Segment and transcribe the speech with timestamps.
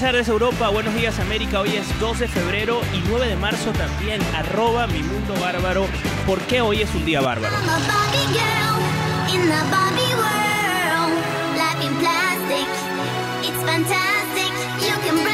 [0.00, 3.70] Buenas tardes Europa, buenos días América, hoy es 2 de febrero y 9 de marzo
[3.72, 5.86] también, arroba mi mundo bárbaro.
[6.26, 7.54] ¿Por qué hoy es un día bárbaro?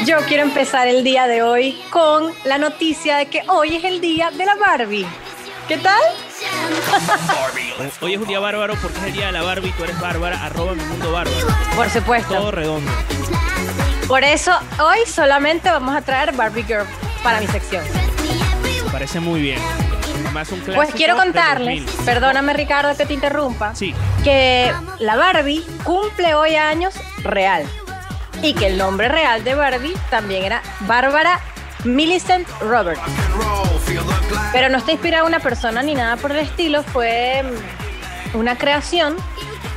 [0.05, 4.01] Yo quiero empezar el día de hoy con la noticia de que hoy es el
[4.01, 5.07] día de la Barbie.
[5.69, 6.01] ¿Qué tal?
[8.01, 10.45] Hoy es un día bárbaro porque es el día de la Barbie, tú eres bárbara,
[10.45, 11.47] arroba mi mundo bárbaro.
[11.75, 12.35] Por supuesto.
[12.35, 12.91] Todo redondo.
[14.07, 16.85] Por eso hoy solamente vamos a traer Barbie Girl
[17.23, 17.83] para mi sección.
[18.85, 19.59] Me parece muy bien.
[20.23, 22.05] Además, un Pues quiero contarles, 2000.
[22.05, 23.93] perdóname Ricardo que te interrumpa, Sí.
[24.23, 27.65] que la Barbie cumple hoy años real
[28.41, 31.39] y que el nombre real de Barbie también era Bárbara
[31.83, 33.01] Millicent Roberts.
[34.53, 37.43] Pero no está inspirada en una persona ni nada por el estilo, fue
[38.33, 39.15] mm, una creación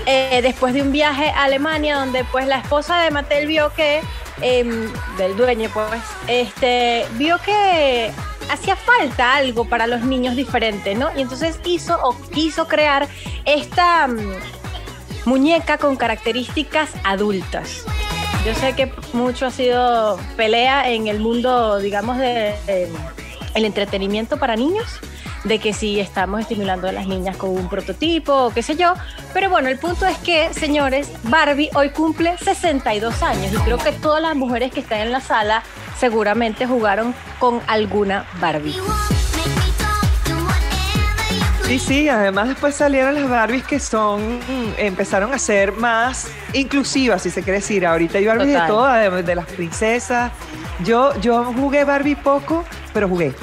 [0.07, 4.01] eh, después de un viaje a Alemania donde pues la esposa de Mattel vio que,
[4.43, 8.11] em, del dueño pues, este, vio que
[8.51, 11.11] hacía falta algo para los niños diferente, ¿no?
[11.17, 13.09] Y entonces hizo o quiso crear
[13.45, 14.19] esta mm,
[15.27, 17.85] muñeca con características adultas.
[18.45, 22.89] Yo sé que mucho ha sido pelea en el mundo, digamos, de, de
[23.55, 25.01] el entretenimiento para niños,
[25.45, 28.95] de que si estamos estimulando a las niñas con un prototipo o qué sé yo.
[29.33, 33.93] Pero bueno, el punto es que, señores, Barbie hoy cumple 62 años y creo que
[33.93, 35.63] todas las mujeres que están en la sala
[35.99, 38.77] seguramente jugaron con alguna Barbie.
[41.71, 47.23] Sí, sí, además después salieron las Barbies que son, mm, empezaron a ser más inclusivas,
[47.23, 47.87] si se quiere decir.
[47.87, 50.33] Ahorita hay Barbies de todas, de, de las princesas.
[50.83, 53.35] Yo, yo jugué Barbie poco, pero jugué.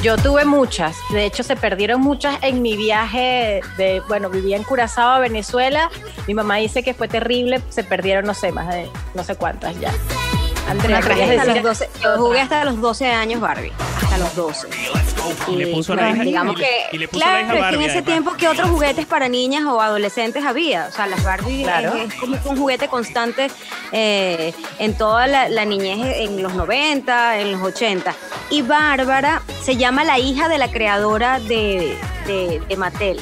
[0.00, 4.62] Yo tuve muchas, de hecho se perdieron muchas en mi viaje de, bueno, vivía en
[4.62, 5.90] Curazao, Venezuela.
[6.28, 9.78] Mi mamá dice que fue terrible, se perdieron no sé, más de no sé cuántas
[9.80, 9.92] ya.
[10.68, 11.62] Andrea, Hasta ¿querías los decir?
[11.62, 14.68] 12 yo jugué hasta los 12 años Barbie, hasta los 12.
[15.48, 17.48] Y le puso la hija- digamos y le- que, y le puso la claro, hija
[17.48, 18.06] es que Barbie, en ese además.
[18.12, 21.94] tiempo que otros juguetes para niñas o adolescentes había, o sea, las Barbie Claro.
[21.94, 23.50] es, es como que un juguete constante
[23.92, 28.14] eh, en toda la, la niñez, en los 90, en los 80.
[28.50, 31.96] Y Bárbara se llama la hija de la creadora de,
[32.26, 33.18] de, de Mattel.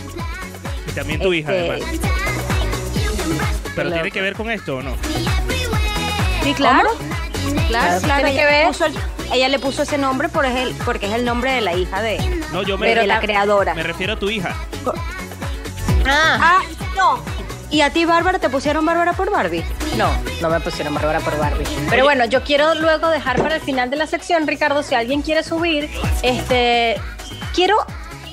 [0.89, 1.91] Y también tu hija, Este, además.
[3.77, 4.95] Pero tiene que ver con esto o no?
[6.43, 6.89] Sí, claro.
[6.91, 7.16] Claro,
[7.69, 8.25] Claro, claro.
[8.25, 8.63] tiene Ella, que ver.
[8.63, 8.95] le puso el,
[9.33, 12.19] ella le puso ese nombre por el, porque es el nombre de la hija de,
[12.53, 13.75] No, yo me, de la creadora.
[13.75, 14.55] me refiero a tu hija.
[16.07, 16.59] Ah, Ah,
[16.97, 17.19] no.
[17.71, 19.65] ¿Y a ti, Bárbara, te pusieron Bárbara por Barbie?
[19.97, 20.09] no,
[20.41, 21.67] no me pusieron Bárbara por Barbie.
[21.91, 25.23] Pero bueno, yo quiero luego dejar para el final de la sección, Ricardo, si alguien
[25.23, 25.91] quiere subir,
[26.23, 26.97] este,
[27.55, 27.77] quiero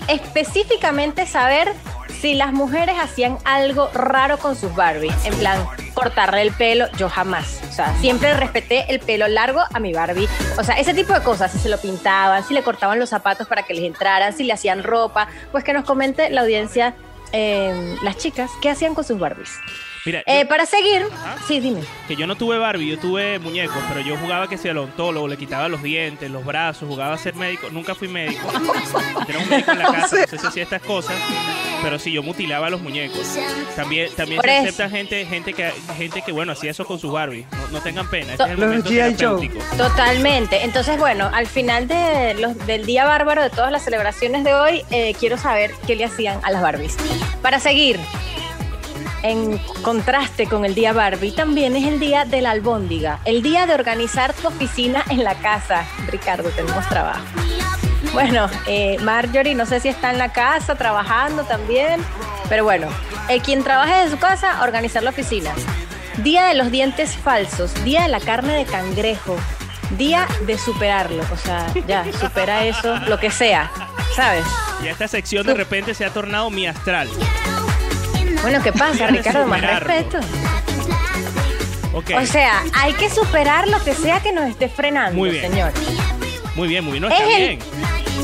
[0.07, 1.73] específicamente saber
[2.23, 7.09] si las mujeres hacían algo raro con sus Barbies, en plan cortarle el pelo, yo
[7.09, 7.59] jamás.
[7.69, 10.29] O sea, siempre respeté el pelo largo a mi Barbie.
[10.57, 13.45] O sea, ese tipo de cosas, si se lo pintaban, si le cortaban los zapatos
[13.45, 16.95] para que les entraran, si le hacían ropa, pues que nos comente la audiencia,
[17.33, 19.59] eh, las chicas, qué hacían con sus Barbies.
[20.05, 21.35] Mira, Eh, yo- para seguir, ¿Ah?
[21.47, 21.81] sí, dime.
[22.07, 25.27] que yo no tuve Barbie, yo tuve muñecos, pero yo jugaba que si al odontólogo,
[25.29, 28.47] le quitaba los dientes, los brazos, jugaba a ser médico, nunca fui médico.
[29.25, 31.15] Tenía un médico en la casa, no sé si hacía estas cosas,
[31.81, 33.37] pero sí, yo mutilaba a los muñecos.
[33.77, 34.63] También, también Por se eso.
[34.69, 37.45] acepta gente, gente que, gente que bueno, hacía eso con sus Barbie.
[37.51, 39.59] No, no tengan pena, este es el Los momento terapéutico.
[39.77, 40.63] Totalmente.
[40.65, 44.83] Entonces, bueno, al final de los- del Día Bárbaro, de todas las celebraciones de hoy,
[44.91, 46.97] eh, quiero saber qué le hacían a las Barbies.
[47.41, 47.99] Para seguir,
[49.23, 53.65] en contraste con el Día Barbie, también es el Día de la Albóndiga, el día
[53.65, 55.85] de organizar tu oficina en la casa.
[56.07, 57.23] Ricardo, tenemos trabajo.
[58.11, 61.99] Bueno, eh, Marjorie no sé si está en la casa trabajando también,
[62.49, 62.87] pero bueno,
[63.29, 65.51] el quien trabaje de su casa, organizar la oficina.
[66.17, 69.35] Día de los dientes falsos, día de la carne de cangrejo,
[69.97, 73.71] día de superarlo, o sea, ya, supera eso, lo que sea,
[74.15, 74.45] ¿sabes?
[74.83, 77.09] Y esta sección de repente se ha tornado mi astral.
[78.41, 79.47] Bueno, ¿qué pasa, Ricardo?
[79.47, 80.19] Más respeto.
[81.93, 85.51] O sea, hay que superar lo que sea que nos esté frenando, Muy bien.
[85.51, 85.71] señor.
[86.55, 87.03] Muy bien, muy bien.
[87.03, 87.59] No, está bien.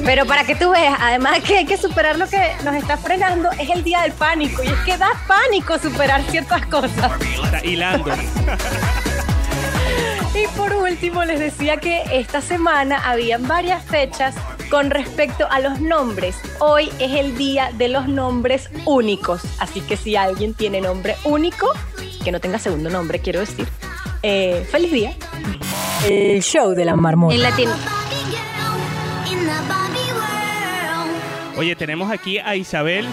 [0.06, 3.50] Pero para que tú veas, además que hay que superar lo que nos está frenando,
[3.60, 4.64] es el día del pánico.
[4.64, 7.12] Y es que da pánico superar ciertas cosas.
[7.44, 8.12] Está hilando.
[10.36, 14.36] Y por último, les decía que esta semana habían varias fechas
[14.70, 16.36] con respecto a los nombres.
[16.60, 19.42] Hoy es el día de los nombres únicos.
[19.60, 21.72] Así que si alguien tiene nombre único,
[22.24, 23.68] que no tenga segundo nombre, quiero decir,
[24.22, 25.14] eh, feliz día.
[26.08, 27.34] El show de la marmota.
[27.34, 27.70] En latín.
[31.58, 33.08] Oye, tenemos aquí a Isabel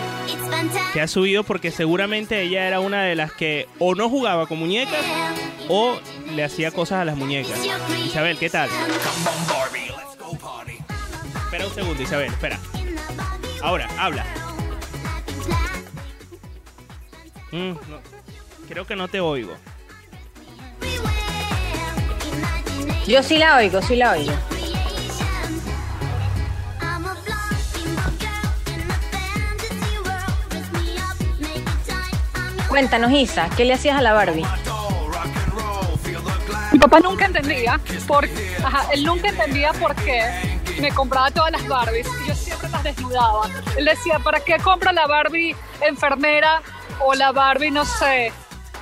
[0.93, 4.59] que ha subido porque seguramente ella era una de las que o no jugaba con
[4.59, 5.05] muñecas
[5.69, 5.99] o
[6.37, 7.59] le hacía cosas a las muñecas.
[8.05, 8.69] Isabel, ¿qué tal?
[11.45, 12.59] Espera un segundo, Isabel, espera.
[13.63, 14.27] Ahora, habla.
[17.53, 17.73] Mm,
[18.69, 19.57] creo que no te oigo.
[23.07, 24.33] Yo sí la oigo, sí la oigo.
[32.69, 34.45] Cuéntanos, Isa, ¿qué le hacías a la Barbie?
[36.87, 38.29] Papá nunca entendía, por,
[38.65, 40.23] ajá, él nunca entendía por qué
[40.81, 43.51] me compraba todas las Barbies y yo siempre las desnudaba.
[43.77, 46.63] Él decía, ¿para qué compra la Barbie enfermera
[47.01, 48.33] o la Barbie, no sé,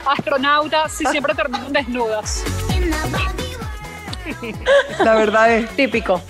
[0.04, 2.44] astronauta si siempre terminan desnudas?
[5.02, 5.70] La verdad es.
[5.70, 6.20] Típico.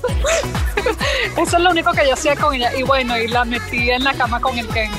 [1.37, 2.73] Eso es lo único que yo hacía con ella.
[2.76, 4.93] Y bueno, y la metí en la cama con el Ken.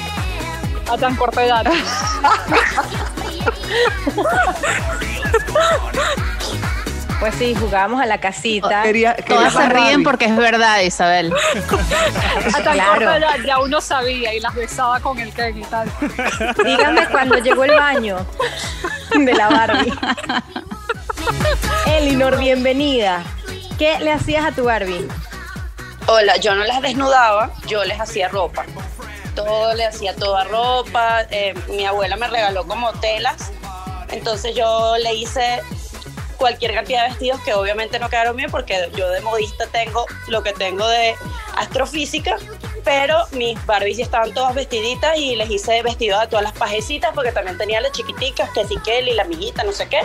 [0.92, 1.66] A tan corta edad.
[7.20, 8.84] Pues sí, jugábamos a la casita.
[8.84, 10.04] Quería, Todas se ríen Barbie.
[10.04, 11.34] porque es verdad, Isabel.
[12.64, 13.12] Claro.
[13.46, 15.90] ya uno sabía y las besaba con el Ken y tal.
[16.64, 18.18] Dígame cuando llegó el baño
[19.18, 19.94] de la Barbie.
[21.88, 23.24] Elinor, bienvenida.
[23.80, 25.08] ¿Qué le hacías a tu Barbie?
[26.08, 28.66] Hola, yo no las desnudaba, yo les hacía ropa.
[29.36, 31.22] Todo le hacía toda ropa.
[31.32, 33.52] eh, mi abuela me regaló como telas.
[34.12, 35.62] Entonces yo le hice
[36.38, 40.44] cualquier cantidad de vestidos que obviamente no quedaron bien porque yo de modista tengo lo
[40.44, 41.16] que tengo de
[41.58, 42.38] astrofísica,
[42.84, 47.32] pero mis Barbies estaban todas vestiditas y les hice vestidos a todas las pajecitas porque
[47.32, 50.02] también tenía las chiquiticas, que si Kelly, la amiguita, no sé qué.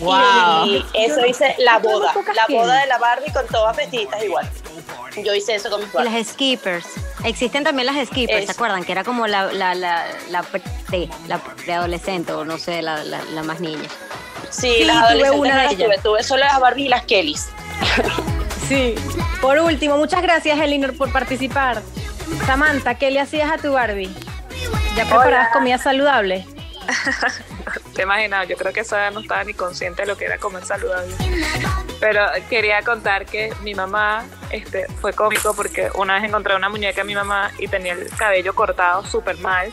[0.00, 0.66] Wow.
[0.66, 4.48] Y eso hice la boda, la boda de la Barbie con todas vestiditas igual.
[5.24, 6.12] Yo hice eso con mis Barbies.
[6.12, 6.86] las skippers.
[7.24, 8.84] Existen también las skippers, ¿se acuerdan?
[8.84, 10.62] Que era como la, la, la, la, pre-
[11.26, 13.88] la preadolescente o no sé, la, la, la más niña.
[14.50, 15.88] Sí, Sí, las tuve una de las ellas.
[15.88, 17.48] tuve, tuve solo las Barbie y las Kellys.
[18.68, 18.94] Sí.
[19.40, 21.80] Por último, muchas gracias, Elinor, por participar.
[22.44, 24.10] Samantha, ¿qué le hacías a tu Barbie?
[24.94, 26.44] ¿Ya preparabas comida saludable?
[27.94, 30.64] Te imaginas, yo creo que esa no estaba ni consciente de lo que era comer
[30.64, 31.14] saludable.
[32.00, 37.02] Pero quería contar que mi mamá este, fue cómico porque una vez encontré una muñeca
[37.02, 39.70] a mi mamá y tenía el cabello cortado súper mal.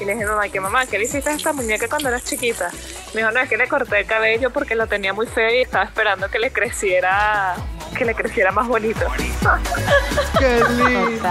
[0.00, 0.86] Y le dije, mamá, ¿qué mamá?
[0.86, 2.70] ¿Qué le hiciste a esta muñeca cuando eras chiquita?
[3.14, 5.62] Me dijo, no, es que le corté el cabello porque lo tenía muy feo y
[5.62, 7.54] estaba esperando que le creciera,
[7.96, 9.06] que le creciera más bonito.
[10.38, 11.28] Qué lindo.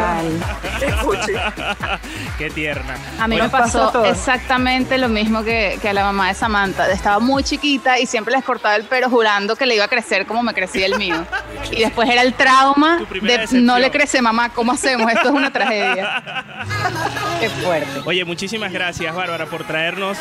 [2.37, 2.95] Qué tierna.
[3.19, 6.89] A mí Bueno, me pasó exactamente lo mismo que, que a la mamá de Samantha.
[6.91, 10.25] Estaba muy chiquita y siempre les cortaba el pelo jurando que le iba a crecer
[10.25, 11.25] como me crecía el mío.
[11.71, 13.65] Y después era el trauma de decepción.
[13.65, 15.11] no le crece mamá, ¿cómo hacemos?
[15.11, 16.23] Esto es una tragedia.
[17.39, 18.01] Qué fuerte.
[18.05, 20.17] Oye, muchísimas gracias, Bárbara, por traernos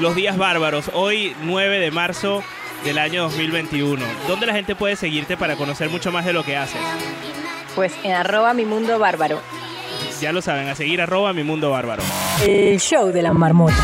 [0.00, 0.90] los días bárbaros.
[0.94, 2.44] Hoy, 9 de marzo
[2.84, 4.04] del año 2021.
[4.28, 6.80] ¿Dónde la gente puede seguirte para conocer mucho más de lo que haces?
[7.74, 9.40] Pues en arroba mi mundo bárbaro.
[10.20, 12.02] Ya lo saben, a seguir arroba mi mundo bárbaro.
[12.46, 13.74] El show de la marmota.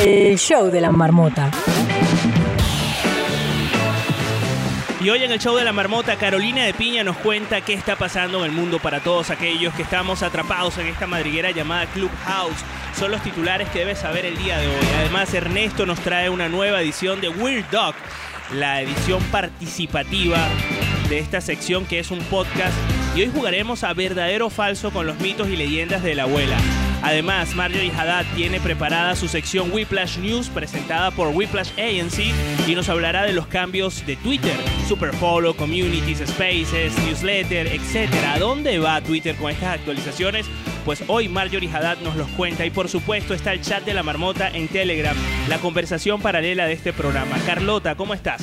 [0.00, 1.50] El show de la marmota.
[5.00, 7.96] Y hoy en el show de la marmota, Carolina de Piña nos cuenta qué está
[7.96, 12.64] pasando en el mundo para todos aquellos que estamos atrapados en esta madriguera llamada Clubhouse.
[12.96, 14.86] Son los titulares que debes saber el día de hoy.
[15.00, 17.94] Además, Ernesto nos trae una nueva edición de Weird Dog,
[18.54, 20.46] la edición participativa
[21.08, 22.76] de esta sección que es un podcast
[23.16, 26.56] y hoy jugaremos a verdadero o falso con los mitos y leyendas de la abuela.
[27.02, 32.32] Además, Marjorie Haddad tiene preparada su sección Whiplash News presentada por Whiplash Agency
[32.66, 34.56] y nos hablará de los cambios de Twitter,
[34.88, 38.12] Superfollow, Communities, Spaces, Newsletter, etc.
[38.34, 40.46] ¿A dónde va Twitter con estas actualizaciones?
[40.84, 44.02] Pues hoy Marjorie Haddad nos los cuenta y por supuesto está el chat de la
[44.02, 45.16] marmota en Telegram,
[45.48, 47.36] la conversación paralela de este programa.
[47.46, 48.42] Carlota, ¿cómo estás?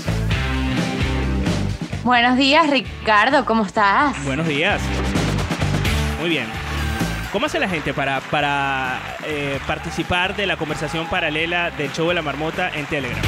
[2.04, 4.24] Buenos días, Ricardo, ¿cómo estás?
[4.26, 4.80] Buenos días.
[6.20, 6.65] Muy bien.
[7.36, 12.14] ¿Cómo hace la gente para, para eh, participar de la conversación paralela del show de
[12.14, 13.22] la marmota en Telegram?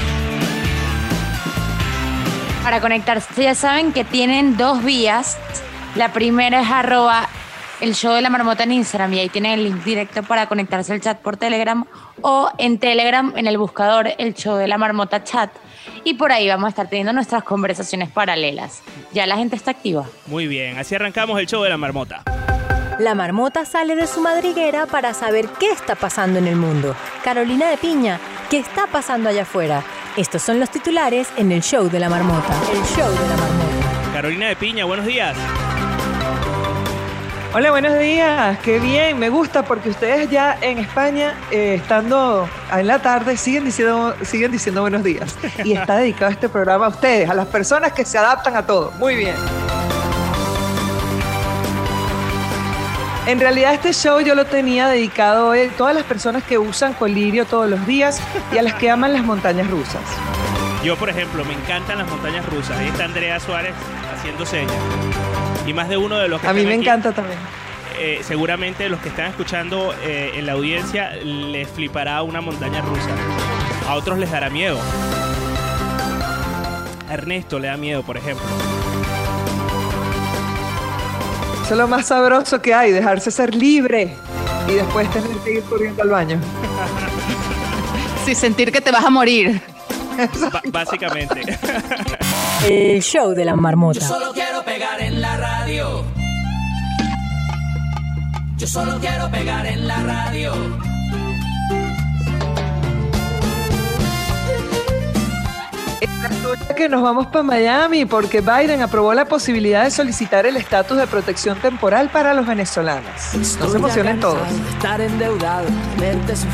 [2.63, 5.37] Para conectarse ya saben que tienen dos vías.
[5.95, 7.27] La primera es arroba
[7.81, 10.93] el show de la marmota en Instagram y ahí tienen el link directo para conectarse
[10.93, 11.83] al chat por Telegram
[12.21, 15.51] o en Telegram en el buscador el show de la marmota chat
[16.05, 18.83] y por ahí vamos a estar teniendo nuestras conversaciones paralelas.
[19.11, 20.05] Ya la gente está activa.
[20.27, 22.23] Muy bien, así arrancamos el show de la marmota.
[22.99, 26.95] La marmota sale de su madriguera para saber qué está pasando en el mundo.
[27.23, 29.83] Carolina de Piña, ¿qué está pasando allá afuera?
[30.15, 32.55] Estos son los titulares en el show de la marmota.
[32.71, 34.13] El show de la marmota.
[34.13, 35.37] Carolina de Piña, buenos días.
[37.53, 38.57] Hola, buenos días.
[38.59, 43.65] Qué bien, me gusta porque ustedes ya en España, eh, estando en la tarde, siguen
[43.65, 45.35] diciendo, siguen diciendo buenos días.
[45.63, 48.91] Y está dedicado este programa a ustedes, a las personas que se adaptan a todo.
[48.97, 49.35] Muy bien.
[53.27, 57.45] En realidad este show yo lo tenía dedicado a todas las personas que usan colirio
[57.45, 58.21] todos los días
[58.53, 60.01] y a las que aman las montañas rusas.
[60.83, 62.77] Yo, por ejemplo, me encantan las montañas rusas.
[62.77, 63.73] Ahí está Andrea Suárez
[64.17, 64.71] haciendo señas.
[65.65, 67.37] Y más de uno de los que A mí me aquí, encanta también.
[67.99, 73.09] eh, seguramente los que están escuchando eh, en la audiencia les flipará una montaña rusa.
[73.89, 74.79] A otros les dará miedo.
[77.09, 78.45] A Ernesto le da miedo, por ejemplo.
[81.67, 84.15] Eso es lo más sabroso que hay, dejarse ser libre
[84.69, 86.39] y después tener que ir corriendo al baño.
[88.23, 89.61] Sí, sentir que te vas a morir.
[90.65, 91.41] Básicamente.
[92.65, 93.99] El show de la marmota.
[93.99, 96.05] Solo quiero pegar en la radio.
[98.57, 100.53] Yo solo quiero pegar en la radio.
[106.75, 111.07] Que nos vamos para Miami porque Biden aprobó la posibilidad de solicitar el estatus de
[111.07, 113.09] protección temporal para los venezolanos.
[113.33, 114.37] No se emocionen todos.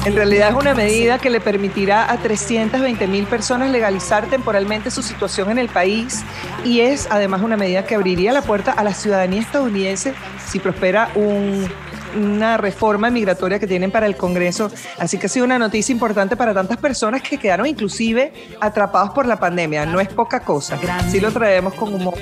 [0.06, 5.02] En realidad es una medida que le permitirá a 320 mil personas legalizar temporalmente su
[5.02, 6.24] situación en el país
[6.64, 10.14] y es además una medida que abriría la puerta a la ciudadanía estadounidense
[10.48, 11.68] si prospera un-
[12.16, 14.72] una reforma migratoria que tienen para el Congreso.
[15.00, 19.26] Así que ha sido una noticia importante para tantas personas que quedaron inclusive atrapados por
[19.26, 19.86] la pandemia.
[19.86, 20.78] No es poca cosa.
[21.10, 22.16] Sí lo traemos con humor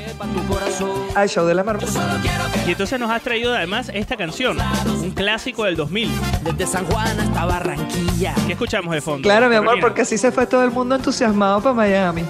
[1.15, 2.19] al show de la marmota.
[2.65, 4.57] Y entonces nos has traído además esta canción,
[5.01, 6.10] un clásico del 2000.
[6.43, 8.33] Desde San Juan hasta Barranquilla.
[8.45, 9.24] ¿Qué escuchamos de fondo?
[9.24, 9.88] Claro, mi amor, Carolina?
[9.88, 12.24] porque así se fue todo el mundo entusiasmado para Miami.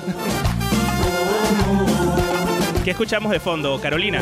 [2.83, 4.19] ¿Qué escuchamos de fondo, Carolina?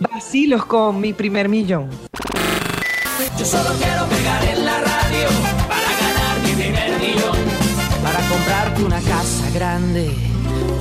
[0.00, 1.90] Vacilos con mi primer millón.
[3.36, 5.28] Yo solo quiero pegar en la radio
[5.68, 7.36] para ganar mi primer millón.
[8.02, 10.10] Para comprarte una casa grande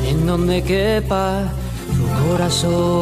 [0.08, 1.52] en donde quepa
[1.96, 2.98] tu corazón.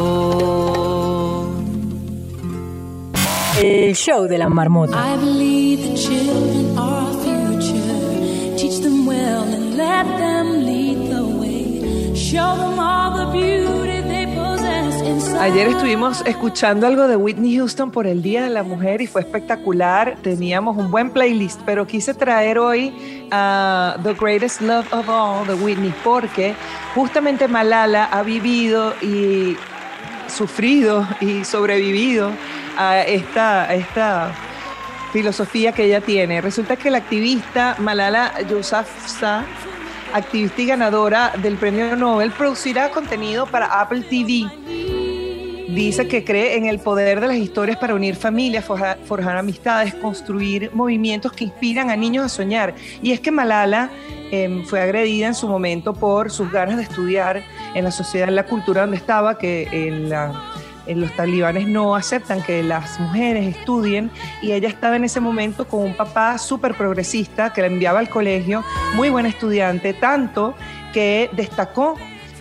[3.62, 4.98] El show de la marmota.
[4.98, 8.55] I believe the children are our future.
[8.57, 12.13] Teach them well and let them lead the way.
[12.15, 13.84] Show them all the beauty.
[15.39, 19.22] Ayer estuvimos escuchando algo de Whitney Houston por el Día de la Mujer y fue
[19.22, 20.17] espectacular.
[20.22, 25.53] Teníamos un buen playlist, pero quise traer hoy a The Greatest Love of All de
[25.53, 26.53] Whitney porque
[26.95, 29.55] justamente Malala ha vivido y
[30.27, 32.31] sufrido y sobrevivido
[32.77, 34.34] a esta, esta
[35.13, 36.41] filosofía que ella tiene.
[36.41, 39.45] Resulta que la activista Malala Yousafzai,
[40.13, 44.94] activista y ganadora del premio Nobel, producirá contenido para Apple TV.
[45.67, 49.95] Dice que cree en el poder de las historias para unir familias, forja- forjar, amistades,
[49.95, 52.75] construir movimientos que inspiran a niños a soñar.
[53.01, 53.89] Y es que Malala
[54.31, 57.41] eh, fue agredida en su momento por sus ganas de estudiar
[57.74, 59.67] en la sociedad, en la cultura donde estaba, que
[60.88, 64.12] en los talibanes no aceptan que las mujeres estudien
[64.43, 68.10] y ella estaba en ese momento con un papá súper progresista que la enviaba al
[68.10, 70.53] colegio, muy buen estudiante, tanto
[70.93, 71.95] que destacó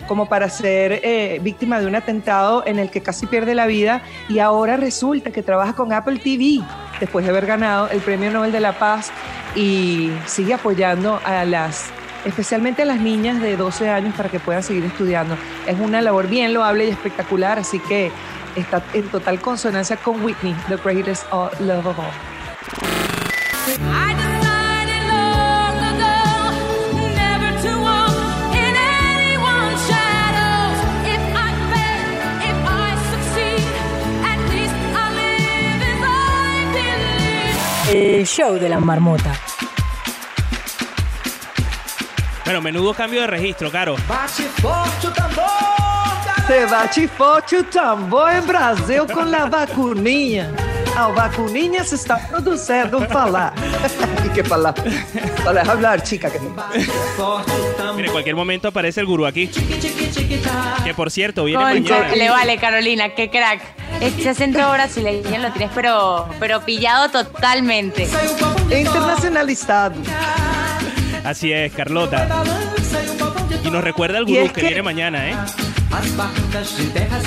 [0.07, 4.03] como para ser eh, víctima de un atentado en el que casi pierde la vida
[4.29, 6.61] y ahora resulta que trabaja con Apple TV
[7.01, 9.11] después de haber ganado el Premio Nobel de la Paz
[9.55, 11.91] y sigue apoyando a las
[12.25, 15.37] especialmente a las niñas de 12 años para que puedan seguir estudiando.
[15.67, 18.11] Es una labor bien loable y espectacular, así que
[18.57, 21.31] está en total consonancia con Whitney, The Greatest
[21.61, 24.34] Love of All.
[37.95, 39.33] El show de la marmota.
[42.45, 43.95] Bueno, menudo cambio de registro, Caro.
[46.49, 50.53] Se bate forte o tambor em Brasil com a vacuninha.
[50.97, 53.55] A vacuninha se está produzindo falar.
[54.27, 54.75] ¿Y qué falar?
[55.45, 56.29] Para hablar, chica.
[56.31, 56.41] Que
[57.97, 59.49] Mira, en cualquier momento aparece el gurú aquí.
[60.85, 62.15] Que por cierto, viene Concha, mañana.
[62.17, 63.61] le vale, Carolina, qué crack.
[64.01, 68.09] Ese acento brasileño lo tienes, pero, pero pillado totalmente.
[68.71, 69.95] Internacionalizado.
[71.25, 72.29] Así es, Carlota.
[73.65, 75.35] Y nos recuerda el gurú es que, que- viene mañana, ¿eh?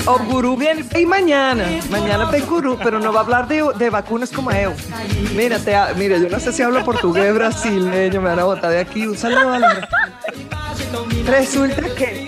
[0.06, 1.64] O gurú viene y mañana.
[1.90, 4.72] Mañana vem gurú, pero no va a hablar de, de vacunas como eu.
[5.34, 8.80] Mira, te, mira, yo no sé si hablo portugués brasileño, me van a botar de
[8.80, 9.06] aquí.
[9.06, 9.58] Un saludo
[11.26, 12.27] Resulta que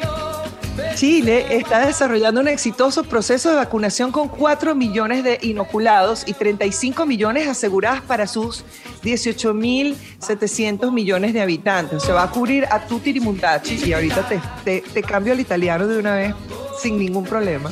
[1.01, 7.07] Chile está desarrollando un exitoso proceso de vacunación con 4 millones de inoculados y 35
[7.07, 8.67] millones aseguradas para sus
[9.03, 12.03] 18.700 millones de habitantes.
[12.03, 15.41] Se va a cubrir a tutti y mundachi y ahorita te, te- te cambio al
[15.41, 16.35] italiano de una vez
[16.79, 17.71] sin ningún problema.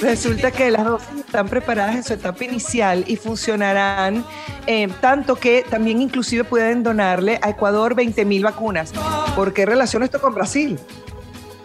[0.00, 4.24] Resulta que las dosis están preparadas en su etapa inicial y funcionarán
[4.66, 8.90] eh, tanto que también inclusive pueden donarle a Ecuador 20.000 vacunas.
[9.36, 10.78] ¿Por qué relaciona esto con Brasil?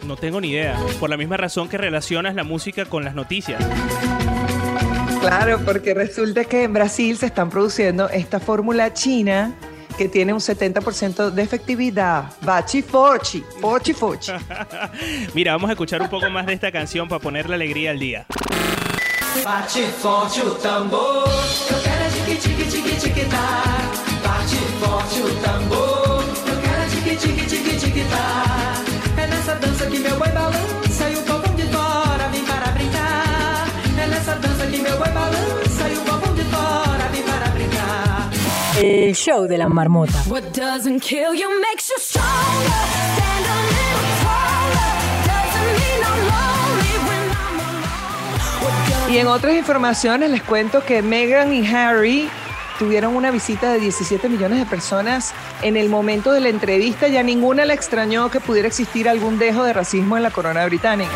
[0.09, 0.75] No tengo ni idea.
[0.99, 3.63] Por la misma razón que relacionas la música con las noticias.
[5.21, 9.53] Claro, porque resulta que en Brasil se están produciendo esta fórmula china
[9.99, 12.23] que tiene un 70% de efectividad.
[12.41, 14.31] Bachi Forchi, Forchi Forchi.
[15.35, 17.99] Mira, vamos a escuchar un poco más de esta canción para poner la alegría al
[17.99, 18.25] día.
[19.43, 21.29] Bate forte o tambor,
[21.69, 22.09] eu quero é.
[24.23, 25.88] Bate forte o tambor,
[29.89, 33.67] que meu boi balança e o povão de fora vem para brincar.
[34.01, 38.29] É nessa dança que meu boi balança e o povão de fora vem para brincar.
[38.81, 40.17] El show de la marmota.
[40.27, 42.81] What doesn't kill you makes you stronger.
[43.15, 44.95] Stand a little taller.
[45.29, 48.63] Doesn't mean I'm lonely when I'm alone.
[48.63, 52.29] What doesn't Y en otras informaciones les cuento que Meghan y Harry
[52.79, 57.09] tuvieron una visita de 17 millones de personas en el momento de la entrevista.
[57.09, 61.11] Ya ninguna le extrañó que pudiera existir algún dejo de racismo en la corona británica.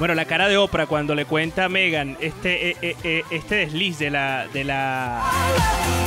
[0.00, 3.56] Bueno, la cara de Oprah cuando le cuenta a Megan este, eh, eh, eh, este
[3.56, 5.30] desliz de la, de la,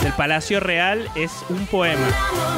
[0.01, 2.07] del Palacio Real es un poema.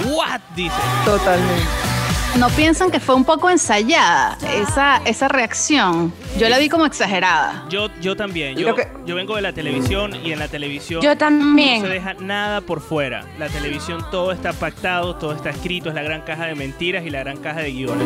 [0.05, 0.39] ¿What?
[0.55, 0.73] Dice.
[1.03, 1.94] Totalmente.
[2.37, 6.13] ¿No piensan que fue un poco ensayada esa, esa reacción?
[6.37, 7.65] Yo la vi como exagerada.
[7.69, 8.57] Yo, yo también.
[8.57, 11.81] Yo vengo de la televisión y en la televisión Yo también.
[11.81, 13.25] no se deja nada por fuera.
[13.39, 17.09] La televisión todo está pactado, todo está escrito, es la gran caja de mentiras y
[17.09, 18.05] la gran caja de guiones.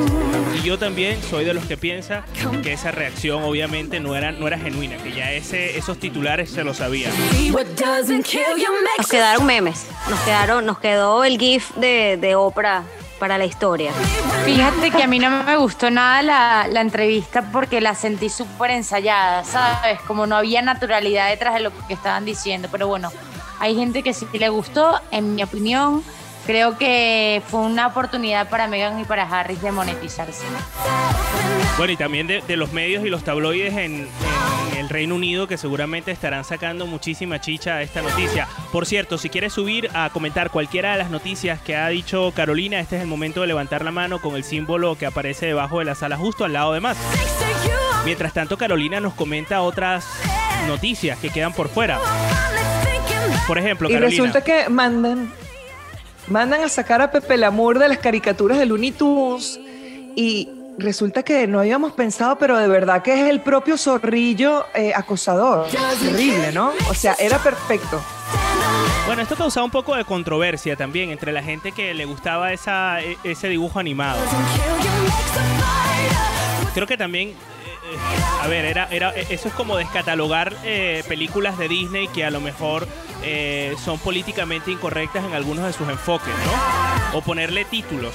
[0.56, 2.24] Y yo también soy de los que piensa
[2.62, 6.63] que esa reacción obviamente no era, no era genuina, que ya ese, esos titulares se
[6.63, 7.12] lo sabían.
[8.98, 9.88] Nos quedaron memes.
[10.08, 12.84] Nos quedaron, nos quedó el GIF de, de Oprah
[13.19, 13.91] para la historia.
[14.45, 19.43] Fíjate que a mí no me gustó nada la, entrevista porque la sentí súper ensayada,
[19.43, 19.99] ¿sabes?
[20.08, 22.69] Como no había naturalidad detrás de lo que estaban diciendo.
[22.71, 23.12] Pero bueno,
[23.60, 26.03] hay gente que sí le gustó, en mi opinión.
[26.49, 30.43] Creo que fue una oportunidad para Meghan y para Harris de monetizarse.
[31.77, 34.07] Bueno, y también de, de los medios y los tabloides en,
[34.71, 38.47] en el Reino Unido que seguramente estarán sacando muchísima chicha a esta noticia.
[38.71, 42.79] Por cierto, si quieres subir a comentar cualquiera de las noticias que ha dicho Carolina,
[42.79, 45.85] este es el momento de levantar la mano con el símbolo que aparece debajo de
[45.85, 46.97] la sala justo al lado de más.
[48.05, 50.03] Mientras tanto, Carolina nos comenta otras
[50.65, 51.99] noticias que quedan por fuera.
[53.45, 54.09] Por ejemplo, Y Carolina.
[54.23, 55.31] resulta que mandan,
[56.30, 59.60] mandan a sacar a Pepe Lamur de las caricaturas de Looney Tunes
[60.15, 64.94] y resulta que no habíamos pensado, pero de verdad que es el propio zorrillo eh,
[64.96, 65.68] acosador.
[66.02, 66.72] Terrible, ¿no?
[66.89, 68.02] O sea, era perfecto.
[69.06, 73.02] Bueno, esto causaba un poco de controversia también entre la gente que le gustaba esa,
[73.02, 74.20] e- ese dibujo animado.
[76.76, 77.34] Creo que también eh,
[78.42, 82.39] a ver, era, era, eso es como descatalogar eh, películas de Disney que a lo
[82.39, 82.88] mejor
[83.23, 87.17] eh, son políticamente incorrectas en algunos de sus enfoques, ¿no?
[87.17, 88.13] O ponerle títulos.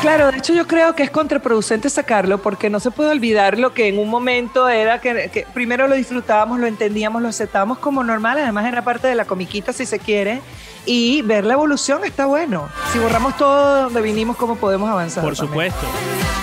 [0.00, 3.74] Claro, de hecho yo creo que es contraproducente sacarlo porque no se puede olvidar lo
[3.74, 8.02] que en un momento era que, que primero lo disfrutábamos, lo entendíamos, lo aceptábamos como
[8.02, 10.40] normal, además era parte de la comiquita si se quiere,
[10.86, 12.68] y ver la evolución está bueno.
[12.92, 15.22] Si borramos todo de donde vinimos, ¿cómo podemos avanzar?
[15.22, 15.50] Por también?
[15.50, 15.86] supuesto.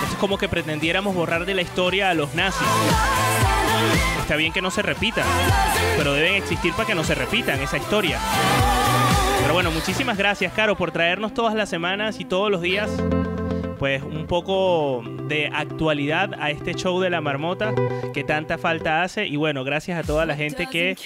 [0.04, 2.66] Esto es como que pretendiéramos borrar de la historia a los nazis.
[4.20, 5.24] Está bien que no se repitan,
[5.96, 8.18] pero deben existir para que no se repitan esa historia.
[9.40, 12.90] Pero bueno, muchísimas gracias, Caro, por traernos todas las semanas y todos los días
[13.78, 17.74] pues un poco de actualidad a este show de la marmota
[18.12, 19.26] que tanta falta hace.
[19.26, 20.96] Y bueno gracias a toda la gente que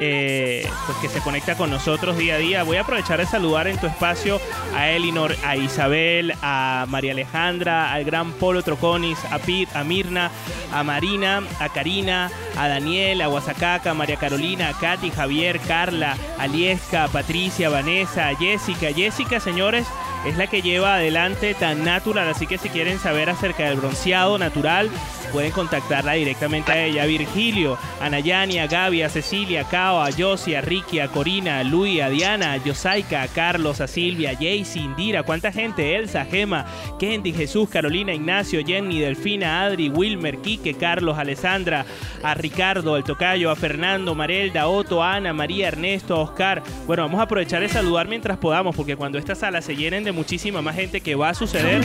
[0.00, 2.62] eh, pues que se conecta con nosotros día a día.
[2.62, 4.40] Voy a aprovechar de saludar en tu espacio
[4.74, 10.30] a Elinor a Isabel a María Alejandra al gran Polo Troconis a Pit a Mirna
[10.72, 16.16] a Marina a Karina a Daniel a Guasacaca a María Carolina a Katy Javier Carla
[16.38, 18.92] a Liesca a Patricia a Vanessa a Jessica.
[18.92, 19.86] Jessica señores
[20.26, 24.38] es la que lleva adelante tan natural, así que si quieren saber acerca del bronceado
[24.38, 24.90] natural,
[25.32, 27.06] pueden contactarla directamente a ella.
[27.06, 31.58] Virgilio, a Nayani, a Gaby, a Cecilia, a Cao, a Josie, a Ricky, a Corina,
[31.58, 36.24] a Luis, a Diana, a a Carlos, a Silvia, a Jaycee, Indira, cuánta gente, Elsa,
[36.24, 36.66] Gema,
[36.98, 41.86] Kendi, Jesús, Carolina, Ignacio, Jenny, Delfina, Adri, Wilmer, Quique, Carlos, Alessandra,
[42.22, 46.62] a Ricardo, al Tocayo, a Fernando, Marelda, Otto, Ana, María, Ernesto, Oscar.
[46.86, 50.12] Bueno, vamos a aprovechar de saludar mientras podamos, porque cuando estas salas se llenen de
[50.12, 51.82] muchísima más gente que va a suceder,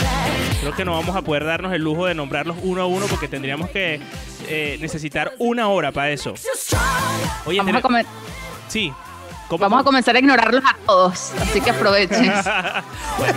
[0.59, 3.27] creo que no vamos a poder darnos el lujo de nombrarlos uno a uno porque
[3.37, 3.99] tendríamos que
[4.47, 6.33] eh, necesitar una hora para eso.
[7.45, 8.05] Oye, Vamos a, tiene- comer-
[8.67, 8.91] sí.
[9.47, 12.31] ¿Cómo- vamos a comenzar a ignorarlos a todos, así que aprovechen.
[13.17, 13.33] Bueno,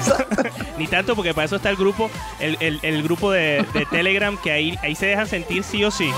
[0.77, 2.11] ni tanto porque para eso está el grupo,
[2.41, 5.91] el, el- el grupo de, de Telegram que ahí, ahí se dejan sentir sí o
[5.91, 6.11] sí.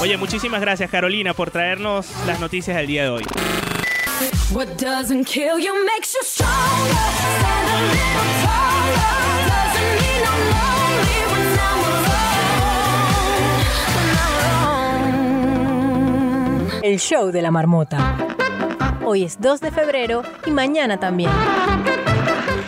[0.00, 3.24] Oye, muchísimas gracias Carolina por traernos las noticias del día de hoy.
[4.52, 4.68] What
[16.86, 18.16] El show de la marmota.
[19.04, 21.32] Hoy es 2 de febrero y mañana también.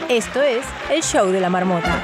[0.09, 2.03] Esto es el show de la marmota.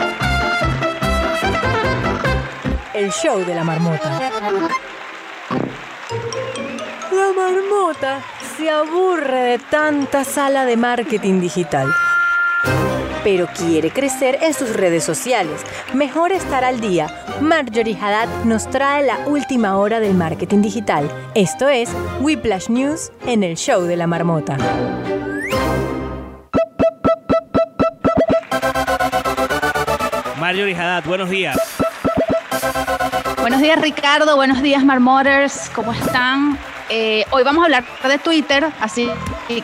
[2.94, 4.30] El show de la marmota.
[7.10, 8.20] La marmota
[8.56, 11.92] se aburre de tanta sala de marketing digital.
[13.24, 15.62] Pero quiere crecer en sus redes sociales.
[15.94, 17.08] Mejor estar al día.
[17.40, 21.10] Marjorie Haddad nos trae la última hora del marketing digital.
[21.34, 24.58] Esto es Whiplash News en el show de la marmota.
[30.38, 31.56] Marjorie Haddad, buenos días.
[33.40, 36.58] Buenos días Ricardo, buenos días Marmoters, ¿cómo están?
[36.90, 39.08] Eh, hoy vamos a hablar de Twitter, así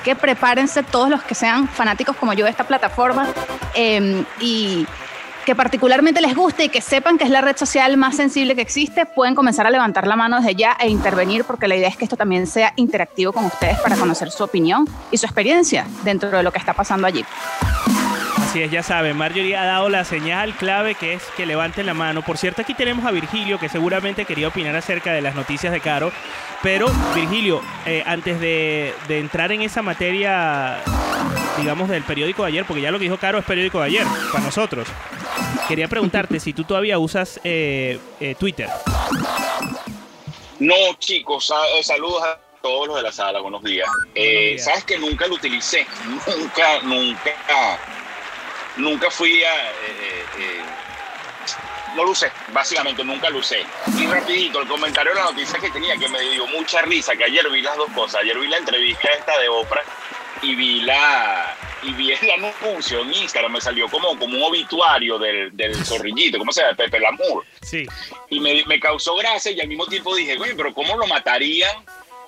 [0.04, 3.28] que prepárense todos los que sean fanáticos como yo de esta plataforma
[3.74, 4.86] eh, y
[5.44, 8.62] que particularmente les guste y que sepan que es la red social más sensible que
[8.62, 11.96] existe, pueden comenzar a levantar la mano desde ya e intervenir porque la idea es
[11.96, 16.30] que esto también sea interactivo con ustedes para conocer su opinión y su experiencia dentro
[16.30, 17.24] de lo que está pasando allí.
[18.50, 21.94] Así es, ya saben, Marjorie ha dado la señal clave que es que levanten la
[21.94, 22.22] mano.
[22.22, 25.80] Por cierto, aquí tenemos a Virgilio que seguramente quería opinar acerca de las noticias de
[25.80, 26.10] Caro.
[26.60, 30.78] Pero, Virgilio, eh, antes de, de entrar en esa materia,
[31.58, 34.06] digamos, del periódico de ayer, porque ya lo que dijo Caro es periódico de ayer,
[34.32, 34.88] para nosotros,
[35.68, 38.68] quería preguntarte si tú todavía usas eh, eh, Twitter.
[40.58, 43.88] No, chicos, sa- saludos a todos los de la sala, buenos días.
[44.14, 47.30] Eh, Sabes que nunca lo utilicé, nunca, nunca,
[48.80, 49.70] nunca fui a...
[49.70, 50.60] eh, eh,
[51.96, 53.64] no lo usé, básicamente nunca lo usé.
[53.98, 57.24] Y rapidito, el comentario de la noticia que tenía, que me dio mucha risa, que
[57.24, 58.20] ayer vi las dos cosas.
[58.22, 59.82] Ayer vi la entrevista esta de Oprah
[60.42, 62.30] y vi la y vi el
[62.62, 66.76] anuncio en Instagram, me salió como, como un obituario del, del zorrillito, ¿cómo se llama?
[66.76, 67.86] Pepe Lamour Sí.
[68.28, 71.74] y me, me causó gracia y al mismo tiempo dije, güey, pero ¿cómo lo matarían?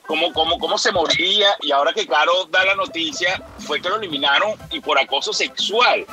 [0.07, 1.49] ¿Cómo, cómo, ¿Cómo se moriría?
[1.63, 6.05] Y ahora que Caro da la noticia, fue que lo eliminaron y por acoso sexual.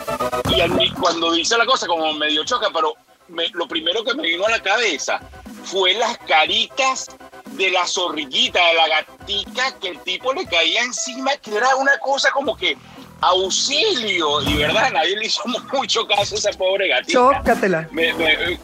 [0.50, 2.94] Y cuando dice la cosa, como medio choca, pero
[3.28, 5.20] me- lo primero que me vino a la cabeza
[5.64, 7.08] fue las caritas
[7.52, 11.98] de la zorrillita, de la gatica, que el tipo le caía encima, que era una
[12.00, 12.78] cosa como que
[13.22, 14.42] auxilio.
[14.44, 15.42] Y verdad, nadie le hizo
[15.74, 17.20] mucho caso a esa pobre gatita.
[17.20, 17.88] Chócatela.
[17.92, 18.60] Me- me-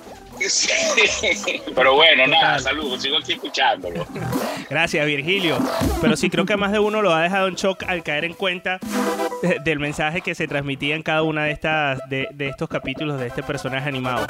[0.49, 0.69] sí.
[1.75, 4.05] Pero bueno, nada, saludos, sigo aquí escuchándolo.
[4.69, 5.57] Gracias, Virgilio.
[6.01, 8.25] Pero sí creo que a más de uno lo ha dejado en shock al caer
[8.25, 8.79] en cuenta
[9.41, 13.19] de- del mensaje que se transmitía en cada una de estas de, de estos capítulos
[13.19, 14.25] de este personaje animado.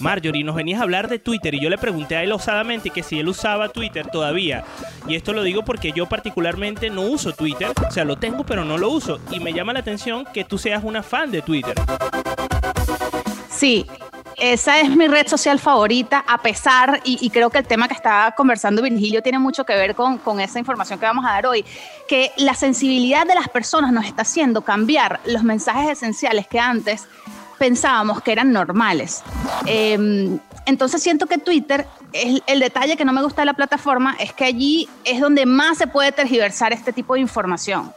[0.00, 3.02] Marjorie, nos venías a hablar de Twitter y yo le pregunté a él osadamente que
[3.02, 4.64] si él usaba Twitter todavía.
[5.06, 7.68] Y esto lo digo porque yo particularmente no uso Twitter.
[7.86, 9.20] O sea, lo tengo pero no lo uso.
[9.30, 11.74] Y me llama la atención que tú seas una fan de Twitter.
[13.50, 13.86] Sí,
[14.36, 18.32] esa es mi red social favorita, a pesar, y, creo que el tema que estaba
[18.32, 21.64] conversando Virgilio tiene mucho que ver con, esa información que vamos a dar hoy,
[22.08, 27.06] que la sensibilidad de las personas nos está haciendo cambiar los mensajes esenciales que antes
[27.58, 29.22] pensábamos que eran normales.
[29.66, 34.16] Eh, entonces siento que Twitter, es el detalle que no me gusta de la plataforma
[34.18, 37.92] es que allí es donde más se puede tergiversar este tipo de información.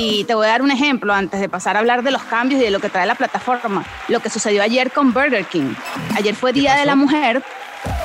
[0.00, 2.60] Y te voy a dar un ejemplo antes de pasar a hablar de los cambios
[2.60, 3.84] y de lo que trae la plataforma.
[4.06, 5.74] Lo que sucedió ayer con Burger King.
[6.14, 7.42] Ayer fue Día de la Mujer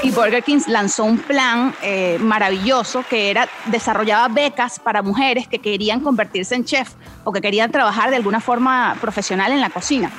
[0.02, 5.60] y Burger King lanzó un plan eh, maravilloso que era desarrollaba becas para mujeres que
[5.60, 6.90] querían convertirse en chef
[7.26, 10.10] o que querían trabajar de alguna forma profesional en la cocina.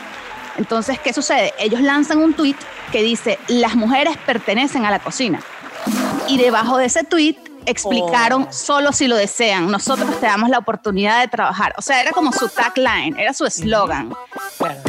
[0.56, 1.54] Entonces, ¿qué sucede?
[1.58, 2.54] Ellos lanzan un tweet
[2.92, 5.40] que dice, las mujeres pertenecen a la cocina.
[6.28, 9.70] Y debajo de ese tweet explicaron solo si lo desean.
[9.70, 11.74] Nosotros te damos la oportunidad de trabajar.
[11.76, 14.12] O sea, era como su tagline, era su eslogan.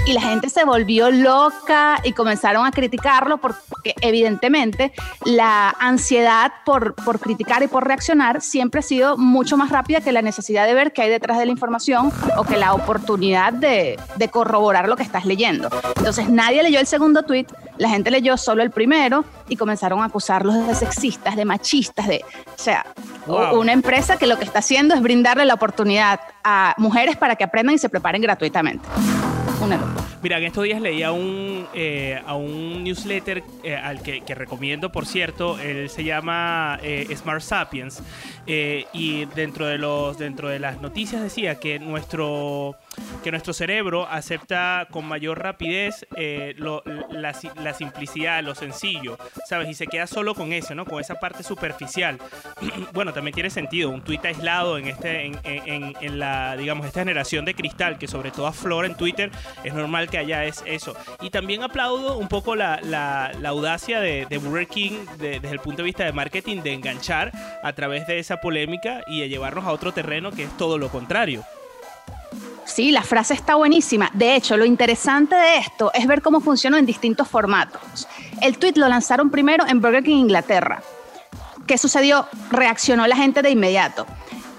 [0.06, 4.94] Y la gente se volvió loca y comenzaron a criticarlo porque evidentemente
[5.26, 10.12] la ansiedad por, por criticar y por reaccionar siempre ha sido mucho más rápida que
[10.12, 14.00] la necesidad de ver qué hay detrás de la información o que la oportunidad de,
[14.16, 15.70] de corroborar lo que estás leyendo.
[15.98, 20.06] Entonces nadie leyó el segundo tweet, la gente leyó solo el primero y comenzaron a
[20.06, 22.24] acusarlos de sexistas, de machistas, de,
[22.66, 22.84] o sea,
[23.28, 23.60] Wow.
[23.60, 27.44] una empresa que lo que está haciendo es brindarle la oportunidad a mujeres para que
[27.44, 28.86] aprendan y se preparen gratuitamente.
[29.62, 30.04] Una locura.
[30.22, 34.34] Mira, en estos días leí a un, eh, a un newsletter eh, al que, que
[34.34, 35.60] recomiendo, por cierto.
[35.60, 38.02] Él se llama eh, Smart Sapiens.
[38.48, 42.76] y dentro de, los, dentro de las noticias decía que nuestro,
[43.24, 46.06] que nuestro cerebro acepta con mayor rapidez
[46.58, 49.70] lo- la, la simplicidad, lo sencillo, ¿sabes?
[49.70, 50.86] Y se queda solo con eso, ¿no?
[50.86, 52.18] Con esa parte superficial.
[52.94, 53.90] bueno, también tiene sentido.
[53.90, 58.08] Un tuit aislado en, este, en, en- en- la, digamos, esta generación de cristal que
[58.08, 59.32] sobre todo aflora en Twitter,
[59.64, 60.96] es normal que haya es eso.
[61.22, 65.52] Y también aplaudo un poco la, la- la audacia de, de Burger King de- desde
[65.52, 67.32] el punto de vista de marketing de enganchar
[67.64, 70.90] a través de esa polémica y de llevarnos a otro terreno que es todo lo
[70.90, 71.44] contrario.
[72.66, 74.10] Sí, la frase está buenísima.
[74.14, 78.08] De hecho, lo interesante de esto es ver cómo funciona en distintos formatos.
[78.42, 80.82] El tweet lo lanzaron primero en Burger King, Inglaterra.
[81.66, 82.28] ¿Qué sucedió?
[82.52, 84.06] Reaccionó la gente de inmediato.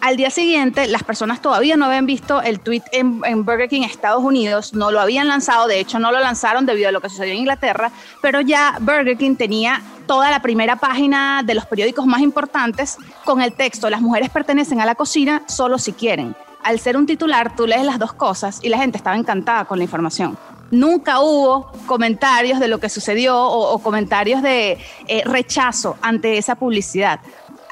[0.00, 3.82] Al día siguiente, las personas todavía no habían visto el tweet en, en Burger King,
[3.82, 7.08] Estados Unidos, no lo habían lanzado, de hecho no lo lanzaron debido a lo que
[7.08, 7.90] sucedió en Inglaterra,
[8.20, 13.40] pero ya Burger King tenía toda la primera página de los periódicos más importantes con
[13.40, 16.36] el texto, las mujeres pertenecen a la cocina solo si quieren.
[16.62, 19.78] Al ser un titular, tú lees las dos cosas y la gente estaba encantada con
[19.78, 20.36] la información.
[20.70, 26.56] Nunca hubo comentarios de lo que sucedió o, o comentarios de eh, rechazo ante esa
[26.56, 27.20] publicidad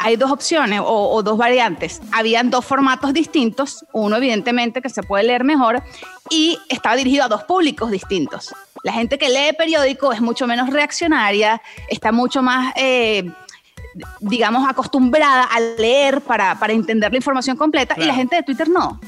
[0.05, 2.03] hay dos opciones o, o dos variantes.
[2.13, 5.83] Habían dos formatos distintos, uno evidentemente que se puede leer mejor
[6.29, 8.55] y estaba dirigido a dos públicos distintos.
[8.83, 13.31] La gente que lee periódico es mucho menos reaccionaria, está mucho más, eh,
[14.21, 18.69] digamos, acostumbrada a leer para, para entender la información completa y la gente de Twitter
[18.69, 19.01] no.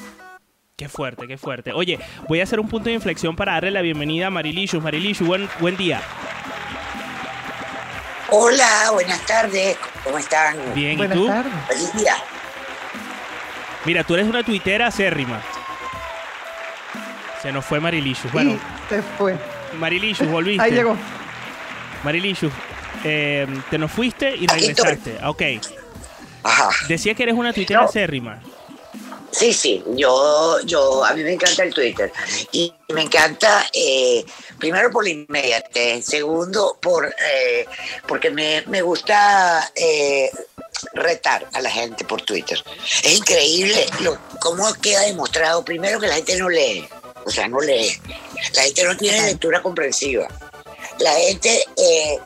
[0.79, 1.73] Qué fuerte, qué fuerte.
[1.73, 4.83] Oye, voy a hacer un punto de inflexión para darle la bienvenida a Marilicious.
[4.83, 6.03] Marilicious, buen, buen día.
[8.29, 10.55] Hola, buenas tardes, ¿cómo están?
[10.75, 11.27] Bien, ¿y Buenas tú?
[11.29, 11.53] tardes.
[11.67, 12.17] Feliz día.
[13.87, 15.41] Mira, tú eres una tuitera acérrima.
[17.41, 18.31] Se nos fue Marilicious.
[18.31, 18.59] Bueno, Y
[18.91, 19.35] se fue.
[19.79, 20.63] Marilicious, volviste.
[20.63, 20.95] Ahí llegó.
[22.05, 22.53] Marilicious,
[23.03, 25.21] eh, te nos fuiste y regresaste.
[25.25, 25.43] Ok.
[26.43, 26.69] Ajá.
[26.87, 27.87] Decía que eres una tuitera No.
[27.87, 28.41] acérrima.
[29.37, 32.11] Sí, sí, yo, yo, a mí me encanta el Twitter
[32.53, 34.25] y me encanta, eh,
[34.59, 37.67] primero por la inmediatez, segundo por, eh,
[38.09, 40.31] porque me, me gusta eh,
[40.95, 42.65] retar a la gente por Twitter.
[43.03, 46.89] Es increíble lo, cómo queda demostrado, primero que la gente no lee,
[47.27, 48.01] o sea, no lee,
[48.55, 50.29] la gente no tiene lectura comprensiva.
[50.99, 52.19] La gente eh,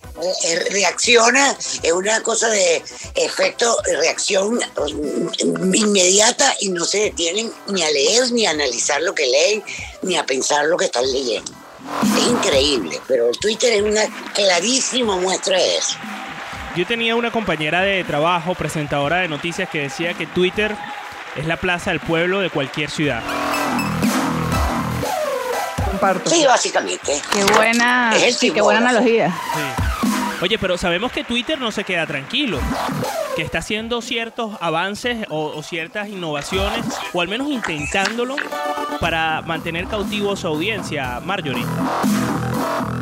[0.44, 2.83] eh, reacciona, es una cosa de
[3.16, 9.14] efecto, reacción mm, inmediata y no se detienen ni a leer, ni a analizar lo
[9.14, 9.62] que leen,
[10.02, 11.50] ni a pensar lo que están leyendo.
[12.16, 14.02] Es increíble, pero el Twitter es una
[14.35, 15.96] clarísima muestra de eso.
[16.76, 20.76] Yo tenía una compañera de trabajo, presentadora de noticias, que decía que Twitter
[21.37, 23.22] es la plaza del pueblo de cualquier ciudad.
[26.27, 27.21] Sí, básicamente.
[27.33, 29.29] Qué buena, Es el sí, qué buena analogía.
[29.55, 30.11] Sí.
[30.43, 32.59] Oye, pero sabemos que Twitter no se queda tranquilo,
[33.37, 38.37] que está haciendo ciertos avances o, o ciertas innovaciones, o al menos intentándolo,
[39.01, 41.67] para mantener cautivo a su audiencia, Marjorie.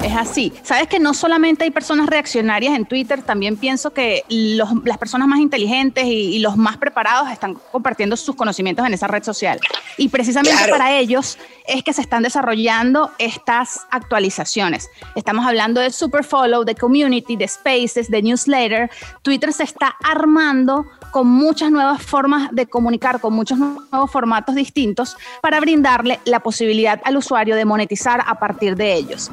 [0.02, 0.52] Es así.
[0.62, 5.26] Sabes que no solamente hay personas reaccionarias en Twitter, también pienso que los- las personas
[5.26, 9.58] más inteligentes y, y los más preparados están compartiendo sus conocimientos en esa red social.
[9.96, 10.72] Y precisamente Claro.
[10.72, 14.88] para ellos es que se están desarrollando estas actualizaciones.
[15.16, 18.90] Estamos hablando de Superfollow, de Community, de Spaces, de Newsletter.
[19.22, 25.16] Twitter se está armando con muchas nuevas formas de comunicar, con muchos nuevos formatos distintos
[25.42, 29.30] para brindarle la posibilidad al usuario de monetizar a partir de ellos.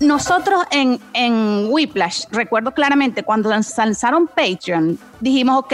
[0.00, 5.72] Nosotros en, en Whiplash, recuerdo claramente cuando lanz- lanzaron Patreon, dijimos, ok,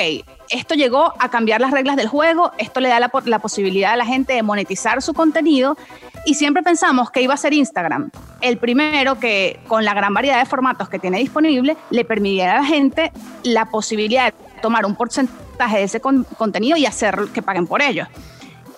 [0.51, 3.93] esto llegó a cambiar las reglas del juego, esto le da la, po- la posibilidad
[3.93, 5.77] a la gente de monetizar su contenido
[6.25, 10.39] y siempre pensamos que iba a ser Instagram, el primero que con la gran variedad
[10.39, 13.11] de formatos que tiene disponible le permitiera a la gente
[13.43, 17.83] la posibilidad de tomar un porcentaje de ese con- contenido y hacer que paguen por
[17.83, 18.07] ello.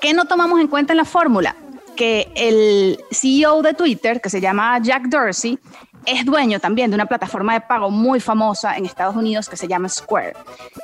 [0.01, 1.55] ¿Qué no tomamos en cuenta en la fórmula?
[1.97, 5.59] Que el CEO de Twitter, que se llama Jack Dorsey,
[6.07, 9.69] es dueño también de una plataforma de pago muy famosa en Estados Unidos que se
[9.69, 10.35] llama Square.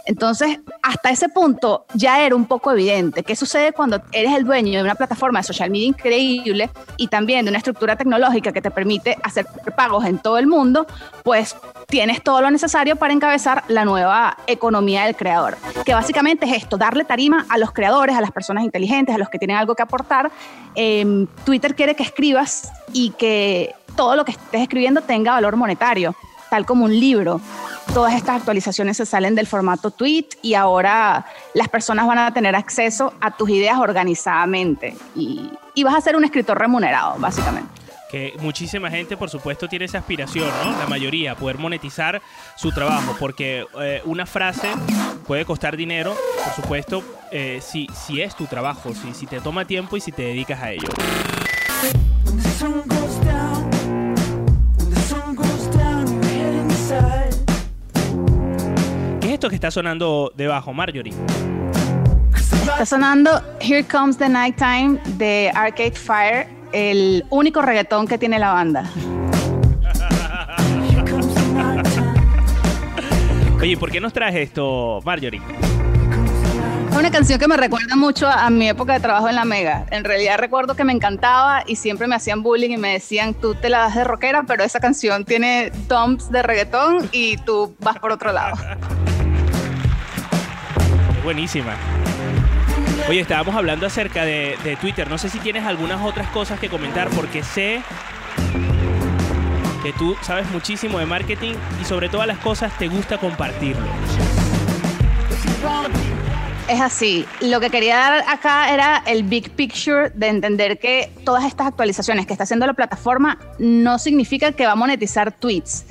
[0.07, 3.23] Entonces, hasta ese punto ya era un poco evidente.
[3.23, 7.45] ¿Qué sucede cuando eres el dueño de una plataforma de social media increíble y también
[7.45, 10.87] de una estructura tecnológica que te permite hacer pagos en todo el mundo?
[11.23, 11.57] Pues
[11.87, 16.77] tienes todo lo necesario para encabezar la nueva economía del creador, que básicamente es esto,
[16.77, 19.83] darle tarima a los creadores, a las personas inteligentes, a los que tienen algo que
[19.83, 20.31] aportar.
[20.75, 26.15] Em, Twitter quiere que escribas y que todo lo que estés escribiendo tenga valor monetario,
[26.51, 27.41] tal como un libro.
[27.95, 32.55] Todas estas actualizaciones se salen del formato tweet y ahora las personas van a tener
[32.55, 37.81] acceso a tus ideas organizadamente y, y vas a ser un escritor remunerado, básicamente.
[38.11, 40.77] Que muchísima gente, por supuesto, tiene esa aspiración, ¿no?
[40.77, 42.21] La mayoría, poder monetizar
[42.57, 44.69] su trabajo, porque eh, una frase
[45.29, 49.65] puede costar dinero, por supuesto, eh, si, si es tu trabajo, si, si te toma
[49.65, 50.89] tiempo y si te dedicas a ello.
[59.41, 61.15] Esto que está sonando debajo, Marjorie?
[62.35, 68.53] Está sonando Here Comes the Nighttime de Arcade Fire, el único reggaetón que tiene la
[68.53, 68.85] banda.
[73.63, 75.41] Oye, ¿por qué nos traes esto, Marjorie?
[76.91, 79.47] Es una canción que me recuerda mucho a, a mi época de trabajo en la
[79.47, 79.87] Mega.
[79.91, 83.55] En realidad recuerdo que me encantaba y siempre me hacían bullying y me decían, tú
[83.55, 87.99] te la das de rockera, pero esa canción tiene dumps de reggaetón y tú vas
[88.01, 88.55] por otro lado.
[91.23, 91.75] Buenísima.
[93.09, 95.09] Oye, estábamos hablando acerca de Twitter.
[95.09, 97.83] No sé si tienes algunas otras cosas que comentar porque sé
[99.83, 103.87] que tú sabes muchísimo de marketing y sobre todas las cosas te gusta compartirlo.
[106.71, 107.27] Es así.
[107.41, 112.27] Lo que quería dar acá era el big picture de entender que todas estas actualizaciones
[112.27, 115.85] que está haciendo la plataforma no significa que va a monetizar tweets.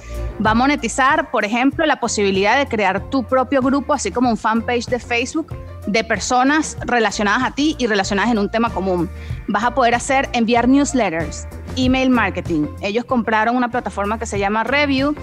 [0.44, 4.38] Va a monetizar, por ejemplo, la posibilidad de crear tu propio grupo, así como un
[4.38, 5.54] fanpage de Facebook
[5.86, 9.10] de personas relacionadas a ti y relacionadas en un tema común.
[9.50, 12.68] Vas a poder hacer enviar newsletters, email marketing.
[12.80, 15.14] Ellos compraron una plataforma que se llama Review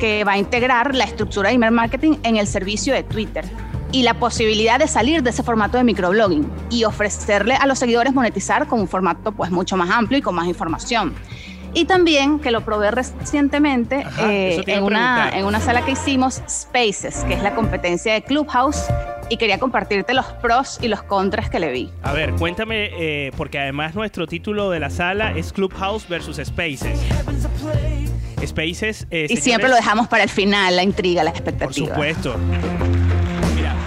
[0.00, 3.44] que va a integrar la estructura de email marketing en el servicio de Twitter
[3.92, 8.12] y la posibilidad de salir de ese formato de microblogging y ofrecerle a los seguidores
[8.14, 11.14] monetizar con un formato pues mucho más amplio y con más información.
[11.74, 15.58] Y también que lo probé recientemente eh, eso te iba a en, una, en una
[15.60, 18.84] sala que hicimos, Spaces, que es la competencia de Clubhouse,
[19.30, 21.90] y quería compartirte los pros y los contras que le vi.
[22.02, 27.00] A ver, cuéntame, eh, porque además nuestro título de la sala es Clubhouse versus Spaces.
[28.46, 29.06] Spaces.
[29.10, 31.88] eh, y siempre lo dejamos para el final, la intriga, la Por expectativa.
[31.88, 32.36] supuesto.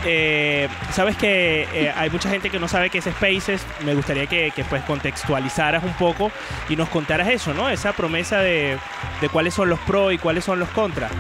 [0.08, 3.66] Eh, sabes que eh, hay mucha gente que no sabe qué es Spaces.
[3.84, 6.32] Me gustaría que, pues contextualizaras un poco
[6.70, 7.70] y nos contaras eso, ¿no?
[7.70, 8.78] Esa promesa de,
[9.32, 11.12] cuáles son los pros y cuáles son los contras.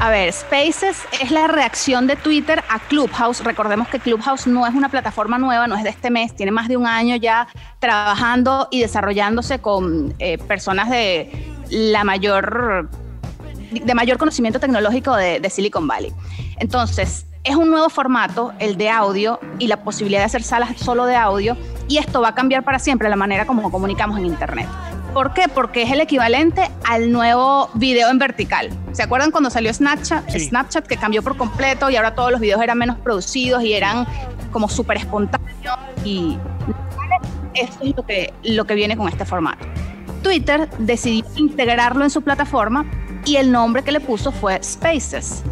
[0.00, 3.44] A ver, Spaces es la reacción de Twitter a Clubhouse.
[3.44, 6.68] Recordemos que Clubhouse no es una plataforma nueva, no es de este mes, tiene más
[6.68, 7.46] de un año ya
[7.80, 11.30] trabajando y desarrollándose con eh, personas de
[11.68, 12.88] la mayor
[13.70, 16.12] de mayor conocimiento tecnológico de Silicon Valley.
[16.60, 21.06] Entonces, es un nuevo formato, el de audio, y la posibilidad de hacer salas solo
[21.06, 21.56] de audio,
[21.88, 24.68] y esto va a cambiar para siempre la manera como comunicamos en Internet.
[25.14, 25.48] ¿Por qué?
[25.48, 28.70] Porque es el equivalente al nuevo video en vertical.
[28.92, 30.28] ¿Se acuerdan cuando salió Snapchat?
[30.30, 30.40] Sí.
[30.40, 34.06] Snapchat que cambió por completo y ahora todos los videos eran menos producidos y eran
[34.52, 36.38] como súper espontáneos y
[37.54, 39.66] eso es lo que, lo que viene con este formato.
[40.22, 42.84] Twitter decidió integrarlo en su plataforma
[43.24, 45.42] y el nombre que le puso fue Spaces.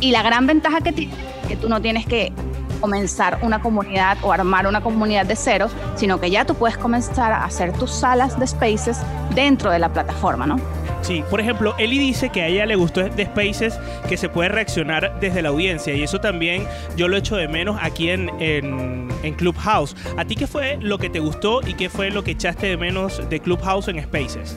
[0.00, 2.32] Y la gran ventaja que tiene es que tú no tienes que
[2.80, 7.32] comenzar una comunidad o armar una comunidad de cero, sino que ya tú puedes comenzar
[7.32, 8.98] a hacer tus salas de spaces
[9.34, 10.56] dentro de la plataforma, ¿no?
[11.02, 13.78] Sí, por ejemplo, Eli dice que a ella le gustó de Spaces
[14.08, 17.78] que se puede reaccionar desde la audiencia y eso también yo lo echo de menos
[17.80, 19.96] aquí en, en, en Clubhouse.
[20.16, 22.76] ¿A ti qué fue lo que te gustó y qué fue lo que echaste de
[22.76, 24.56] menos de Clubhouse en Spaces?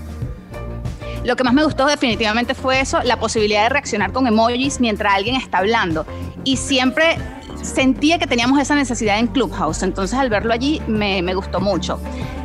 [1.24, 5.14] Lo que más me gustó definitivamente fue eso, la posibilidad de reaccionar con emojis mientras
[5.14, 6.06] alguien está hablando.
[6.44, 7.18] Y siempre
[7.62, 12.00] sentía que teníamos esa necesidad en Clubhouse, entonces al verlo allí me, gustó mucho.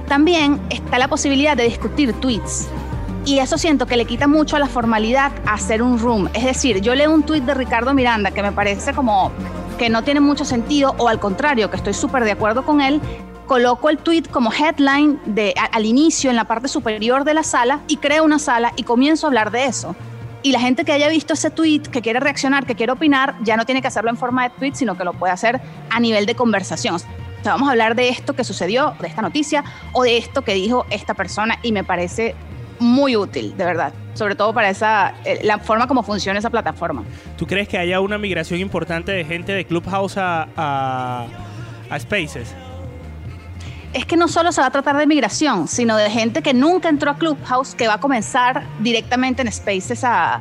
[0.08, 2.68] También está la posibilidad de discutir tweets.
[3.24, 6.28] Y eso siento que le quita mucho a la formalidad hacer un room.
[6.32, 9.32] Es decir, yo leo un tweet de Ricardo Miranda que me parece como
[9.78, 13.00] que no tiene mucho sentido o al contrario, que estoy súper de acuerdo con él,
[13.46, 15.18] coloco el tweet como headline
[15.72, 19.26] al inicio en la parte superior de la sala y creo una sala y comienzo
[19.26, 19.96] a hablar de eso.
[20.42, 23.56] Y la gente que haya visto ese tweet, que quiere reaccionar, que quiere opinar, ya
[23.56, 26.26] no tiene que hacerlo en forma de tweet, sino que lo puede hacer a nivel
[26.26, 26.94] de conversación.
[26.94, 30.42] O sea, vamos a hablar de esto que sucedió, de esta noticia o de esto
[30.42, 32.34] que dijo esta persona y me parece
[32.78, 33.92] muy útil, de verdad.
[34.14, 37.04] Sobre todo para esa, eh, la forma como funciona esa plataforma.
[37.36, 41.26] ¿Tú crees que haya una migración importante de gente de Clubhouse a,
[41.90, 42.54] a Spaces?
[43.96, 46.88] Es que no solo se va a tratar de migración, sino de gente que nunca
[46.88, 50.40] entró a Clubhouse, que va a comenzar directamente en Spaces a,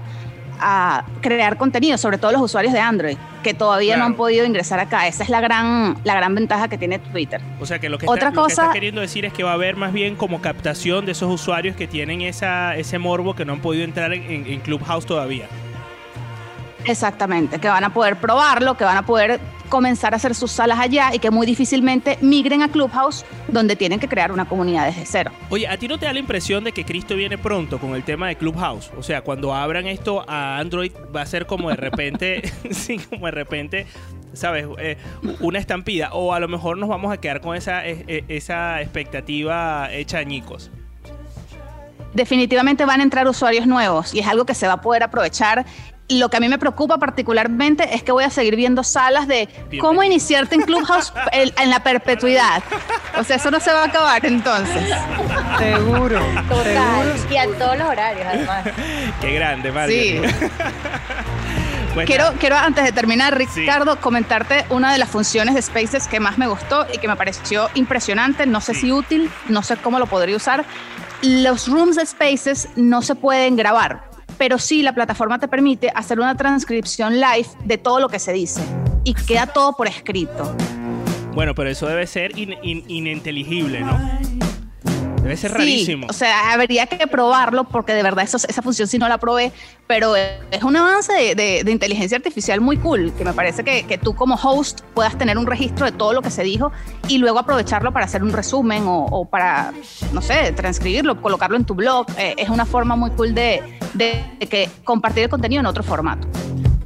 [0.59, 4.79] a crear contenido, sobre todo los usuarios de Android, que todavía no han podido ingresar
[4.79, 5.07] acá.
[5.07, 7.41] Esa es la gran, la gran ventaja que tiene Twitter.
[7.61, 9.43] O sea que lo que, Otra está, lo que cosa- estás queriendo decir es que
[9.43, 13.35] va a haber más bien como captación de esos usuarios que tienen esa, ese morbo
[13.35, 15.45] que no han podido entrar en, en- en Clubhouse todavía.
[16.85, 19.39] Exactamente, que van a poder probarlo, que van a poder
[19.69, 23.99] comenzar a hacer sus salas allá y que muy difícilmente migren a Clubhouse, donde tienen
[23.99, 25.31] que crear una comunidad desde cero.
[25.49, 28.03] Oye, ¿a ti no te da la impresión de que Cristo viene pronto con el
[28.03, 28.91] tema de Clubhouse?
[28.97, 32.41] O sea, cuando abran esto a Android va a ser como de repente,
[32.71, 33.87] sí, como de repente,
[34.33, 34.65] ¿sabes?
[34.79, 34.97] Eh,
[35.39, 36.09] una estampida.
[36.13, 40.19] O a lo mejor nos vamos a quedar con esa, eh, eh, esa expectativa hecha
[40.19, 40.71] añicos.
[42.13, 45.65] definitivamente van a entrar usuarios nuevos y es algo que se va a poder aprovechar.
[46.07, 49.49] Lo que a mí me preocupa particularmente es que voy a seguir viendo salas de
[49.81, 52.61] cómo iniciarte en Clubhouse el- en la perpetuidad.
[53.17, 54.83] O sea, eso no se va a acabar entonces.
[55.57, 56.19] Seguro.
[56.47, 57.13] Total.
[57.31, 58.65] Y a todos los horarios, además.
[59.21, 60.19] Qué grande, Sí.
[60.21, 60.21] Marjorie.
[61.95, 66.19] Pues Quiero, quiero antes de terminar, Ricardo, comentarte una de las funciones de Spaces que
[66.19, 68.45] más me gustó y que me pareció impresionante.
[68.45, 70.65] No sé si útil, no sé cómo lo podría usar.
[71.21, 74.01] Los rooms de Spaces no se pueden grabar,
[74.37, 78.33] pero sí la plataforma te permite hacer una transcripción live de todo lo que se
[78.33, 78.61] dice
[79.03, 80.55] y queda todo por escrito.
[81.33, 83.99] Bueno, pero eso debe ser in- in- ininteligible, ¿no?
[85.25, 86.07] Debe ser Sí, rarísimo.
[86.07, 89.51] o sea, habría que probarlo porque de verdad eso, esa función sí no la probé,
[89.87, 93.83] pero es un avance de, de- de inteligencia artificial muy cool, que me parece que,
[93.87, 96.71] que tú como host puedas tener un registro de todo lo que se dijo
[97.07, 99.73] y luego aprovecharlo para hacer un resumen o, o para,
[100.13, 102.05] no sé, transcribirlo, colocarlo en tu blog.
[102.19, 103.61] Eh, es una forma muy cool de,
[103.95, 106.27] de- de que compartir el contenido en otro formato.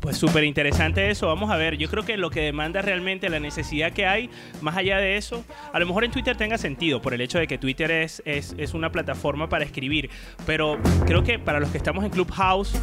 [0.09, 1.27] Pues súper interesante eso.
[1.27, 4.75] Vamos a ver, yo creo que lo que demanda realmente la necesidad que hay, más
[4.75, 7.59] allá de eso, a lo mejor en Twitter tenga sentido por el hecho de que
[7.59, 10.09] Twitter es, es, una plataforma para escribir,
[10.47, 12.73] pero creo que para los que estamos en Clubhouse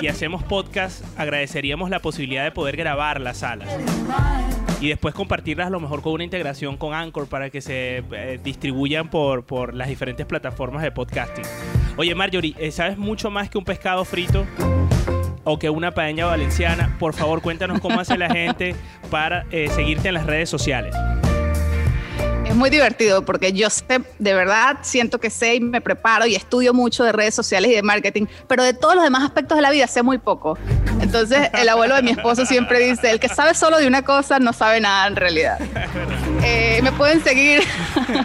[0.00, 3.68] y hacemos podcast, agradeceríamos la posibilidad de poder grabar las salas.
[4.80, 8.40] Y después compartirlas a lo mejor con una integración con Anchor para que se eh,
[8.42, 11.44] distribuyan por, por las diferentes plataformas de podcasting.
[11.98, 14.46] Oye Marjorie, eh, ¿sabes mucho más que un pescado frito?
[15.44, 18.74] O que una paella valenciana, por favor cuéntanos cómo hace la gente
[19.10, 20.94] para eh, seguirte en las redes sociales.
[22.60, 26.74] Muy divertido porque yo sé, de verdad, siento que sé y me preparo y estudio
[26.74, 29.70] mucho de redes sociales y de marketing, pero de todos los demás aspectos de la
[29.70, 30.58] vida sé muy poco.
[31.00, 34.38] Entonces, el abuelo de mi esposo siempre dice, el que sabe solo de una cosa
[34.38, 35.58] no sabe nada en realidad.
[36.42, 37.62] Eh, me pueden seguir.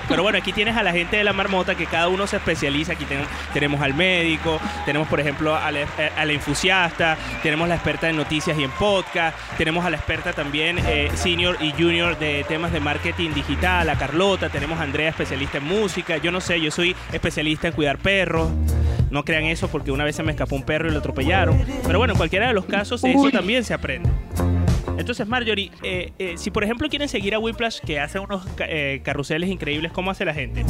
[0.10, 2.92] Pero bueno, aquí tienes a la gente de la marmota que cada uno se especializa.
[2.92, 7.76] Aquí ten- tenemos al médico, tenemos por ejemplo a la, a la infusiasta, tenemos la
[7.76, 12.20] experta en noticias y en podcast, tenemos a la experta también eh, senior y junior
[12.20, 13.96] de temas de marketing digital, a
[14.52, 16.18] Tenemos a Andrea, especialista en música.
[16.18, 18.50] Yo no sé, yo soy especialista en cuidar perros.
[19.12, 21.64] No crean eso porque una vez se me escapó un perro y lo atropellaron.
[21.86, 24.10] Pero bueno, en cualquiera de los casos, eso también se aprende.
[24.98, 29.02] Entonces, Marjorie, eh, eh, si por ejemplo quieren seguir a Whiplash, que hace unos eh,
[29.04, 30.66] carruseles increíbles, ¿cómo hace la gente?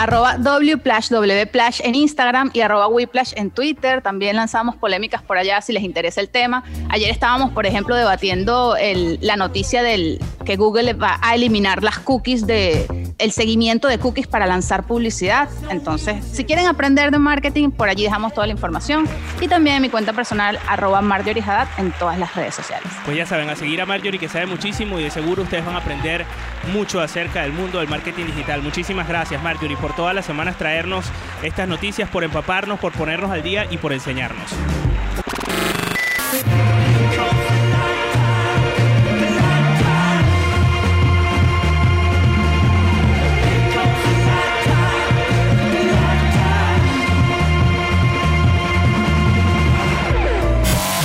[0.00, 4.00] Arroba wplash, wplash en Instagram y arroba wiplash en Twitter.
[4.00, 6.64] También lanzamos polémicas por allá si les interesa el tema.
[6.88, 11.98] Ayer estábamos, por ejemplo, debatiendo el- la noticia del que Google va a eliminar las
[11.98, 15.48] cookies de, el seguimiento de cookies para lanzar publicidad.
[15.68, 19.06] Entonces, si quieren aprender de marketing, por allí dejamos toda la información.
[19.40, 22.88] Y también en mi cuenta personal, arroba Marjorie Haddad, en todas las redes sociales.
[23.04, 25.74] Pues ya saben, a seguir a Marjorie que sabe muchísimo y de seguro ustedes van
[25.74, 26.24] a aprender
[26.68, 28.62] mucho acerca del mundo del marketing digital.
[28.62, 31.06] Muchísimas gracias Marjorie por todas las semanas traernos
[31.42, 34.54] estas noticias, por empaparnos, por ponernos al día y por enseñarnos.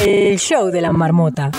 [0.06, 1.50] El show de la marmota.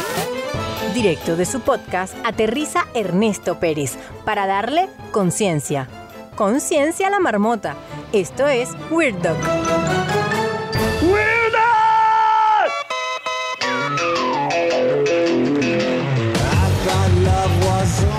[0.96, 5.88] Directo de su podcast aterriza Ernesto Pérez para darle conciencia.
[6.36, 7.76] Conciencia a la marmota.
[8.14, 9.36] Esto es Weird Dog.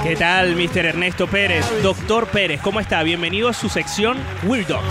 [0.04, 0.86] ¿Qué tal, Mr.
[0.86, 1.66] Ernesto Pérez?
[1.82, 3.02] Doctor Pérez, ¿cómo está?
[3.02, 4.84] Bienvenido a su sección Weird Dog.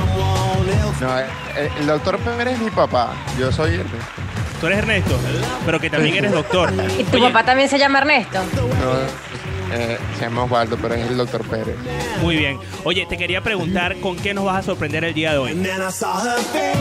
[1.01, 3.15] No, eh, el doctor Pérez es mi papá.
[3.39, 4.36] Yo soy Ernesto.
[4.61, 5.19] Tú eres Ernesto,
[5.65, 6.73] pero que también eres doctor.
[6.99, 8.39] ¿Y tu papá también se llama Ernesto?
[8.55, 11.77] No, eh, se llama Osvaldo, pero es el doctor Pérez.
[12.23, 12.59] Muy bien.
[12.85, 15.69] Oye, te quería preguntar con qué nos vas a sorprender el día de hoy.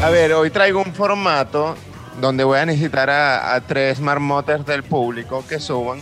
[0.02, 1.76] A ver, hoy traigo un formato
[2.22, 6.02] donde voy a necesitar a, a tres marmotas del público que suban.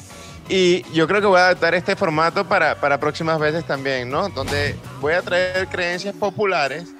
[0.49, 4.29] Y yo creo que voy a adaptar este formato para, para próximas veces también, ¿no?
[4.29, 6.92] Donde voy a traer creencias populares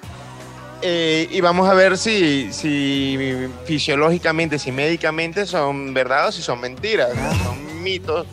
[0.82, 3.18] eh, y vamos a ver si, si
[3.64, 7.10] fisiológicamente, si médicamente son verdad o si son mentiras.
[7.44, 8.26] Son mitos,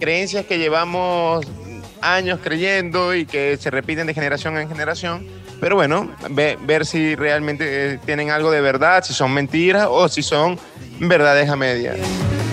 [0.00, 1.44] creencias que llevamos
[2.00, 5.26] años creyendo y que se repiten de generación en generación.
[5.60, 10.08] Pero bueno, ve- ver si realmente eh, tienen algo de verdad, si son mentiras o
[10.08, 10.58] si son
[11.00, 11.96] verdades a medias.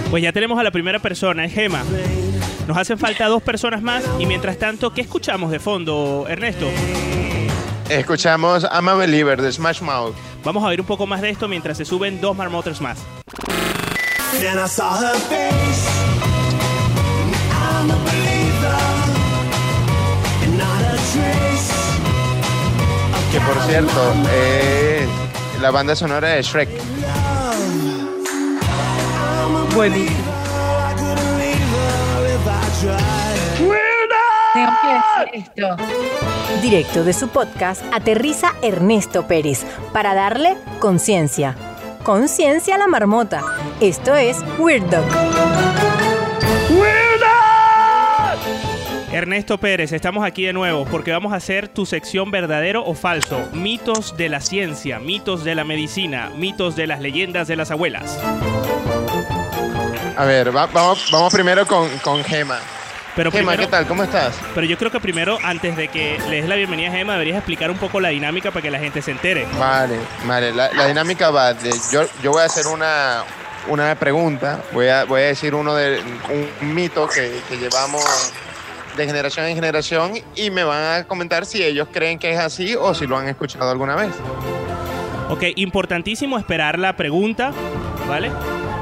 [0.10, 1.84] Pues ya tenemos a la primera persona, es Gema.
[2.68, 6.68] Nos hacen falta dos personas más y mientras tanto, ¿qué escuchamos de fondo, Ernesto?
[7.90, 10.16] Escuchamos I'm a Believer de Smash Mouth.
[10.44, 12.98] Vamos a ver un poco más de esto mientras se suben dos marmoters más.
[14.40, 15.88] Then I saw her face.
[17.52, 18.76] I'm a believer,
[20.44, 21.72] and not a trace.
[23.32, 25.08] Que por cierto, es
[25.62, 26.70] la banda sonora de Shrek.
[29.76, 30.36] Buenísimo.
[36.62, 41.56] Directo de su podcast aterriza Ernesto Pérez para darle conciencia.
[42.04, 43.42] Conciencia a la marmota.
[43.80, 45.06] Esto es Weird Dog.
[49.12, 53.40] Ernesto Pérez, estamos aquí de nuevo porque vamos a hacer tu sección verdadero o falso.
[53.54, 58.20] Mitos de la ciencia, mitos de la medicina, mitos de las leyendas de las abuelas.
[60.18, 62.60] A ver, va- vamos, vamos primero con, con Gema.
[63.16, 63.88] Pero Gema, primero- ¿qué tal?
[63.88, 64.36] ¿Cómo estás?
[64.54, 67.38] Pero yo creo que primero, antes de que le des la bienvenida a Gema, deberías
[67.38, 69.48] explicar un poco la dinámica para que la gente se entere.
[69.58, 70.52] Vale, vale.
[70.54, 71.72] La, la dinámica va de.
[71.92, 73.24] Yo, yo voy a hacer una,
[73.68, 74.62] una pregunta.
[74.74, 76.02] Voy a, voy a decir uno de
[76.62, 78.04] un mito que, que llevamos
[78.98, 82.76] de generación en generación y me van a comentar si ellos creen que es así
[82.76, 84.12] o si lo han escuchado alguna vez.
[85.30, 87.52] Ok, importantísimo esperar la pregunta,
[88.08, 88.30] ¿vale?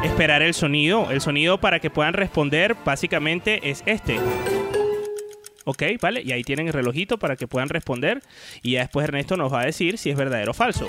[0.03, 1.09] Esperar el sonido.
[1.11, 4.19] El sonido para que puedan responder básicamente es este.
[5.65, 6.21] Ok, ¿vale?
[6.21, 8.21] Y ahí tienen el relojito para que puedan responder.
[8.61, 10.87] Y ya después Ernesto nos va a decir si es verdadero o falso.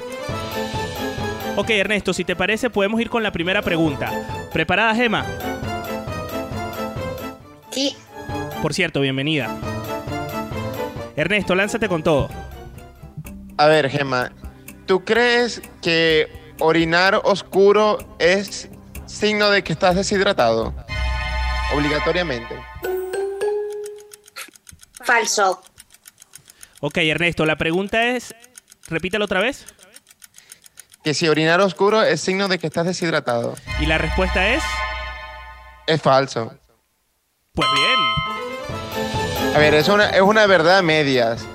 [1.56, 4.10] Ok, Ernesto, si te parece, podemos ir con la primera pregunta.
[4.52, 5.24] ¿Preparada, Gema?
[7.70, 7.94] Sí.
[8.60, 9.56] Por cierto, bienvenida.
[11.14, 12.28] Ernesto, lánzate con todo.
[13.56, 14.32] A ver, Gema,
[14.86, 16.26] ¿tú crees que
[16.58, 18.68] orinar oscuro es
[19.14, 20.74] signo de que estás deshidratado?
[21.72, 22.54] Obligatoriamente.
[25.04, 25.62] Falso.
[26.80, 28.34] Ok, Ernesto, la pregunta es...
[28.86, 29.64] Repítelo otra vez.
[31.02, 33.54] Que si orinar oscuro es signo de que estás deshidratado.
[33.80, 34.62] Y la respuesta es...
[35.86, 36.52] Es falso.
[37.52, 39.54] Pues bien.
[39.54, 41.46] A ver, es una, es una verdad a medias.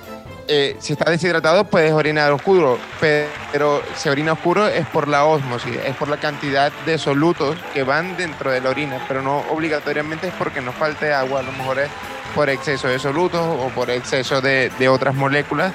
[0.51, 5.75] Eh, si estás deshidratado puedes orinar oscuro, pero si orina oscuro es por la osmosis,
[5.85, 10.29] es por la cantidad de solutos que van dentro de la orina, pero no obligatoriamente
[10.29, 11.89] es porque nos falte agua, a lo mejor es
[12.33, 15.71] por exceso de solutos o por exceso de otras moléculas,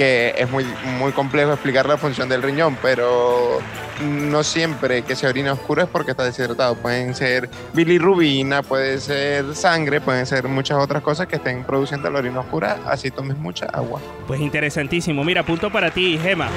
[0.00, 0.64] que es muy,
[0.98, 3.58] muy complejo explicar la función del riñón, pero
[4.02, 6.74] no siempre que se orina oscuro es porque está deshidratado.
[6.74, 12.20] Pueden ser bilirrubina, puede ser sangre, pueden ser muchas otras cosas que estén produciendo la
[12.20, 14.00] orina oscura, así tomes mucha agua.
[14.26, 15.22] Pues interesantísimo.
[15.22, 16.48] Mira, punto para ti, Gema.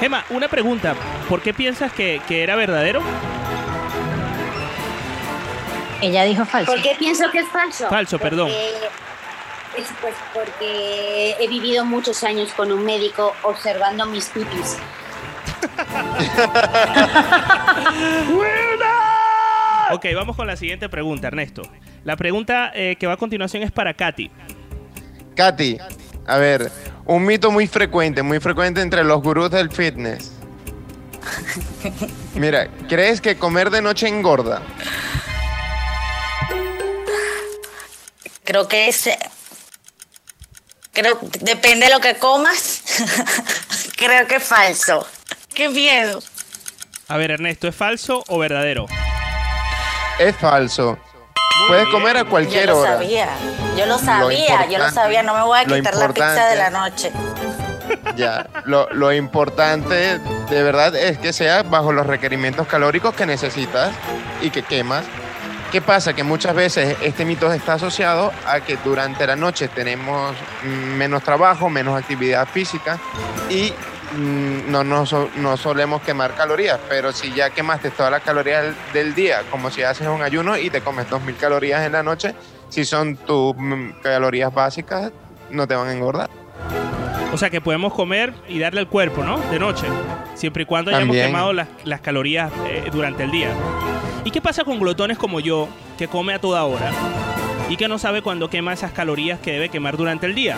[0.00, 0.94] Gema, una pregunta.
[1.28, 3.02] ¿Por qué piensas que, que era verdadero?
[6.00, 6.72] Ella dijo falso.
[6.72, 7.90] ¿Por qué pienso que es falso?
[7.90, 8.48] Falso, perdón.
[8.48, 9.04] Porque
[10.00, 14.76] pues porque he vivido muchos años con un médico observando mis pipis.
[19.90, 21.62] Ok, vamos con la siguiente pregunta, Ernesto.
[22.04, 24.30] La pregunta eh, que va a continuación es para Katy.
[25.36, 25.78] Katy,
[26.26, 26.72] a ver,
[27.04, 30.32] un mito muy frecuente, muy frecuente entre los gurús del fitness.
[32.34, 34.62] Mira, ¿crees que comer de noche engorda?
[38.44, 39.08] Creo que es.
[40.94, 42.82] Creo depende de lo que comas.
[43.96, 45.06] Creo que es falso.
[45.52, 46.22] Qué miedo.
[47.08, 48.86] A ver, Ernesto, ¿es falso o verdadero?
[50.18, 50.98] Es falso.
[51.68, 52.92] Puedes comer a cualquier yo lo hora.
[52.94, 53.28] sabía.
[53.76, 55.22] Yo lo sabía, yo lo sabía.
[55.22, 57.12] No me voy a quitar la pizza de la noche.
[58.16, 63.90] Ya, lo, lo importante de verdad es que sea bajo los requerimientos calóricos que necesitas
[64.40, 65.04] y que quemas.
[65.74, 66.12] ¿Qué pasa?
[66.14, 71.68] Que muchas veces este mito está asociado a que durante la noche tenemos menos trabajo,
[71.68, 73.00] menos actividad física
[73.50, 73.72] y
[74.16, 79.16] mm, no, so- no solemos quemar calorías, pero si ya quemaste todas las calorías del,
[79.16, 82.36] día, como si haces un ayuno y te comes 2.000 calorías en la noche,
[82.68, 85.10] si son tus mm, calorías básicas,
[85.50, 86.30] no te van a engordar.
[87.32, 89.38] O sea que podemos comer y darle al cuerpo, ¿no?
[89.50, 89.88] De noche.
[90.36, 91.26] Siempre y cuando hayamos También.
[91.26, 93.48] quemado las, las calorías eh, durante el día.
[94.24, 95.68] ¿Y qué pasa con glotones como yo,
[95.98, 96.90] que come a toda hora
[97.68, 100.56] y que no sabe cuándo quema esas calorías que debe quemar durante el día?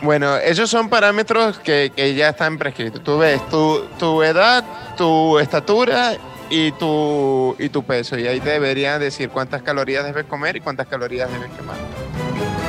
[0.00, 3.02] Bueno, esos son parámetros que, que ya están prescritos.
[3.02, 4.64] Tú ves tu, tu edad,
[4.96, 6.12] tu estatura
[6.48, 8.18] y tu, y tu peso.
[8.18, 11.76] Y ahí te deberían decir cuántas calorías debes comer y cuántas calorías debes quemar.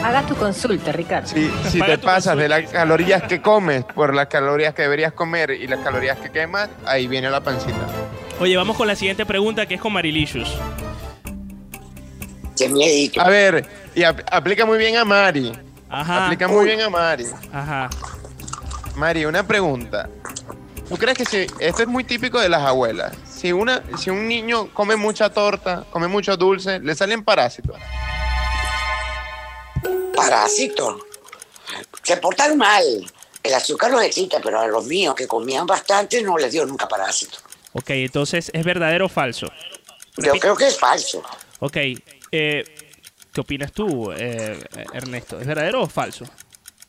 [0.03, 1.27] Haga tu consulta, Ricardo.
[1.27, 5.51] Si, si te pasas de las calorías que comes por las calorías que deberías comer
[5.51, 7.87] y las calorías que quemas, ahí viene la pancita.
[8.39, 10.49] Oye, vamos con la siguiente pregunta que es con Marilicious.
[13.21, 15.51] A ver, y ap- aplica muy bien a Mari.
[15.89, 16.25] Ajá.
[16.25, 17.25] Aplica muy bien a Mari.
[17.53, 17.89] Ajá.
[18.95, 20.09] Mari, una pregunta.
[20.87, 23.13] ¿Tú crees que si esto es muy típico de las abuelas?
[23.29, 27.77] Si una, si un niño come mucha torta, come mucho dulce, le salen parásitos.
[30.15, 30.95] Parásitos.
[32.03, 32.83] Se portan mal.
[33.43, 36.87] El azúcar los excita, pero a los míos que comían bastante no les dio nunca
[36.87, 37.37] parásito.
[37.73, 39.47] Ok, entonces, ¿es verdadero o falso?
[40.17, 41.23] Yo creo que es falso.
[41.59, 41.77] Ok,
[42.31, 42.63] eh,
[43.33, 44.59] ¿qué opinas tú, eh,
[44.93, 45.39] Ernesto?
[45.39, 46.25] ¿Es verdadero o falso?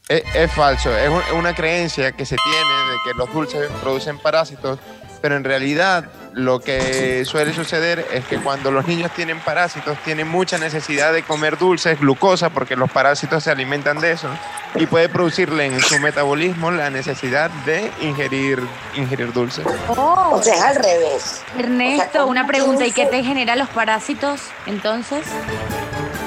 [0.08, 2.58] Es, es falso, es un- una creencia que se tiene
[2.90, 4.78] de que los dulces producen parásitos,
[5.20, 10.28] pero en realidad lo que suele suceder es que cuando los niños tienen parásitos tienen
[10.28, 14.28] mucha necesidad de comer dulces, glucosa, porque los parásitos se alimentan de eso,
[14.76, 18.62] y puede producirle en su metabolismo la necesidad de ingerir,
[18.94, 19.66] ingerir dulces.
[19.88, 21.42] O sea, es al revés.
[21.58, 25.26] Ernesto, una pregunta, ¿y qué te genera los parásitos entonces?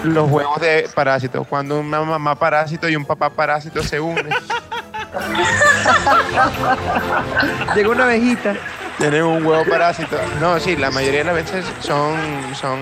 [0.03, 4.27] Los huevos de parásitos, cuando una mamá parásito y un papá parásito se unen,
[7.75, 8.55] Llega una abejita.
[8.97, 10.19] Tienen un huevo parásito.
[10.39, 12.15] No, sí, la mayoría de las veces son,
[12.55, 12.79] son,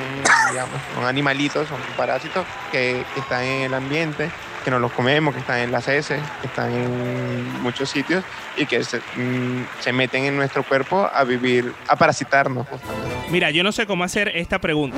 [0.49, 4.30] digamos, son animalitos, son parásitos que están en el ambiente,
[4.64, 8.24] que no los comemos, que están en las heces, que están en muchos sitios
[8.57, 12.68] y que se, mm, se meten en nuestro cuerpo a vivir, a parasitarnos.
[12.68, 13.09] justamente.
[13.30, 14.97] Mira, yo no sé cómo hacer esta pregunta.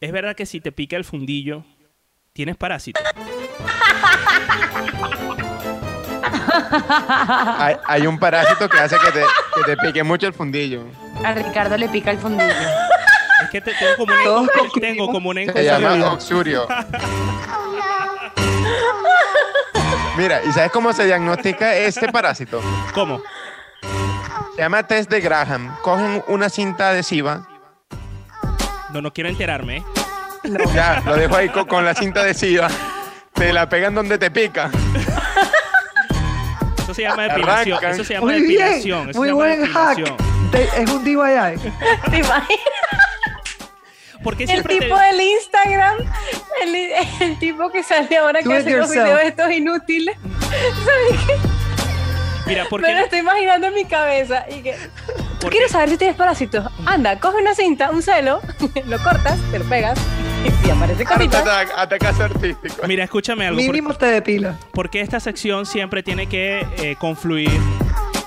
[0.00, 1.64] ¿Es verdad que si te pica el fundillo,
[2.32, 3.00] tienes parásito?
[7.58, 10.84] Hay, hay un parásito que hace que te, que te pique mucho el fundillo.
[11.24, 12.52] A Ricardo le pica el fundillo.
[13.44, 14.48] Es que te- tengo como una,
[14.80, 16.66] tengo como una Se llama oxurio.
[20.16, 22.62] Mira, ¿y sabes cómo se diagnostica este parásito?
[22.94, 23.20] ¿Cómo?
[24.54, 25.76] Se llama test de Graham.
[25.82, 27.46] Cogen una cinta adhesiva.
[28.90, 29.78] No, no quiero enterarme.
[29.78, 29.84] ¿eh?
[30.74, 32.68] Ya, lo dejo ahí co- con, la cinta adhesiva.
[33.34, 34.70] Te la pegan donde te pica.
[36.86, 37.78] Eso se llama depilación.
[37.78, 37.90] Arrancan.
[37.94, 39.10] Eso se llama Muy bien, depilación.
[39.10, 39.98] Eso muy se llama buen hack.
[40.78, 41.72] es un DIY.
[42.10, 42.60] ¿Te imaginas?
[44.22, 45.96] ¿Por qué El tipo te- del Instagram,
[46.62, 46.74] el,
[47.20, 49.04] el tipo que sale ahora Do que hace los yourself.
[49.04, 50.16] videos estos inútiles.
[50.40, 51.34] ¿Sabes qué?
[52.46, 54.44] Mira, ¿por Me lo estoy imaginando en mi cabeza.
[54.48, 54.76] Y que,
[55.40, 56.64] ¿Tú quieres saber si tienes parásitos?
[56.86, 58.40] Anda, coge una cinta, un celo,
[58.86, 59.98] lo cortas, te lo pegas
[60.62, 61.42] si aparece cosita.
[62.24, 62.86] Artístico.
[62.86, 63.56] Mira, escúchame algo.
[63.58, 64.58] ¿por- Mínimo te depila.
[64.72, 67.50] Porque esta sección siempre tiene que eh, confluir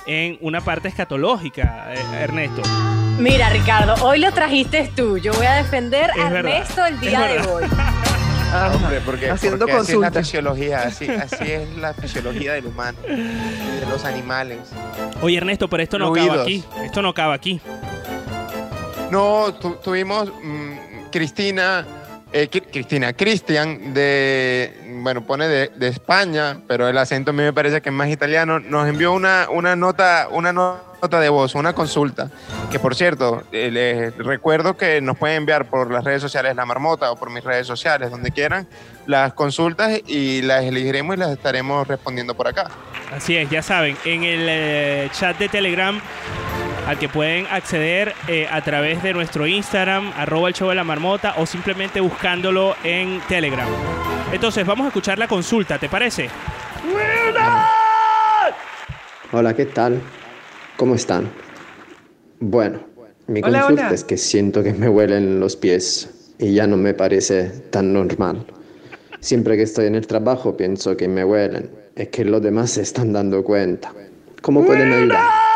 [0.06, 2.62] en una parte escatológica, eh, Ernesto.
[3.20, 5.18] Mira, Ricardo, hoy lo trajiste tú.
[5.18, 7.64] Yo voy a defender a verdad, Ernesto el día de hoy.
[8.74, 10.26] Hombre, porque, Haciendo porque así es la consultas.
[10.26, 14.58] fisiología, así, así es la fisiología del humano, de los animales.
[15.22, 16.64] Oye, Ernesto, pero esto no acaba aquí.
[16.84, 17.62] Esto no acaba aquí.
[19.12, 21.86] No, tu- tuvimos mm, Cristina,
[22.32, 27.44] eh, Cri- Cristina, Cristian, de, bueno, pone de, de España, pero el acento a mí
[27.44, 31.56] me parece que es más italiano, nos envió una, una nota, una nota de voz,
[31.56, 32.30] una consulta,
[32.70, 36.66] que por cierto, eh, les recuerdo que nos pueden enviar por las redes sociales La
[36.66, 38.68] Marmota o por mis redes sociales, donde quieran,
[39.08, 42.70] las consultas y las elegiremos y las estaremos respondiendo por acá.
[43.12, 46.00] Así es, ya saben, en el eh, chat de Telegram
[46.88, 50.84] al que pueden acceder eh, a través de nuestro Instagram, arroba el show de la
[50.84, 53.68] marmota, o simplemente buscándolo en Telegram.
[54.32, 56.30] Entonces, vamos a escuchar la consulta, ¿te parece?
[59.32, 60.02] Hola, ¿qué tal?
[60.78, 61.30] ¿Cómo están?
[62.40, 62.80] Bueno,
[63.28, 63.96] mi Hola, consulta hola.
[63.96, 68.46] es que siento que me huelen los pies y ya no me parece tan normal.
[69.20, 72.82] Siempre que estoy en el trabajo pienso que me huelen, es que los demás se
[72.82, 73.94] están dando cuenta.
[74.42, 75.49] ¿Cómo pueden ayudar?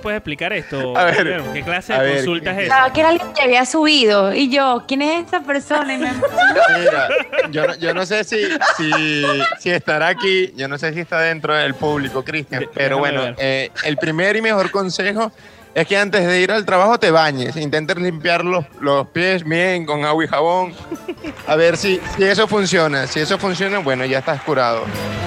[0.00, 0.96] ¿Tú me puedes explicar esto?
[0.96, 1.42] A ver?
[1.52, 2.92] ¿Qué clase de ver, consulta es esa?
[2.92, 4.32] Que era alguien que había subido.
[4.32, 5.96] Y yo, ¿quién es esta persona?
[6.78, 7.08] Mira,
[7.50, 8.42] yo no, yo no sé si,
[8.76, 9.22] si,
[9.58, 13.36] si estará aquí, yo no sé si está dentro del público, Cristian, pero déjame bueno,
[13.38, 15.32] eh, el primer y mejor consejo
[15.74, 19.86] es que antes de ir al trabajo te bañes, intentes limpiar los, los pies bien
[19.86, 20.74] con agua y jabón,
[21.46, 24.82] a ver si, si eso funciona, si eso funciona, bueno, ya estás curado,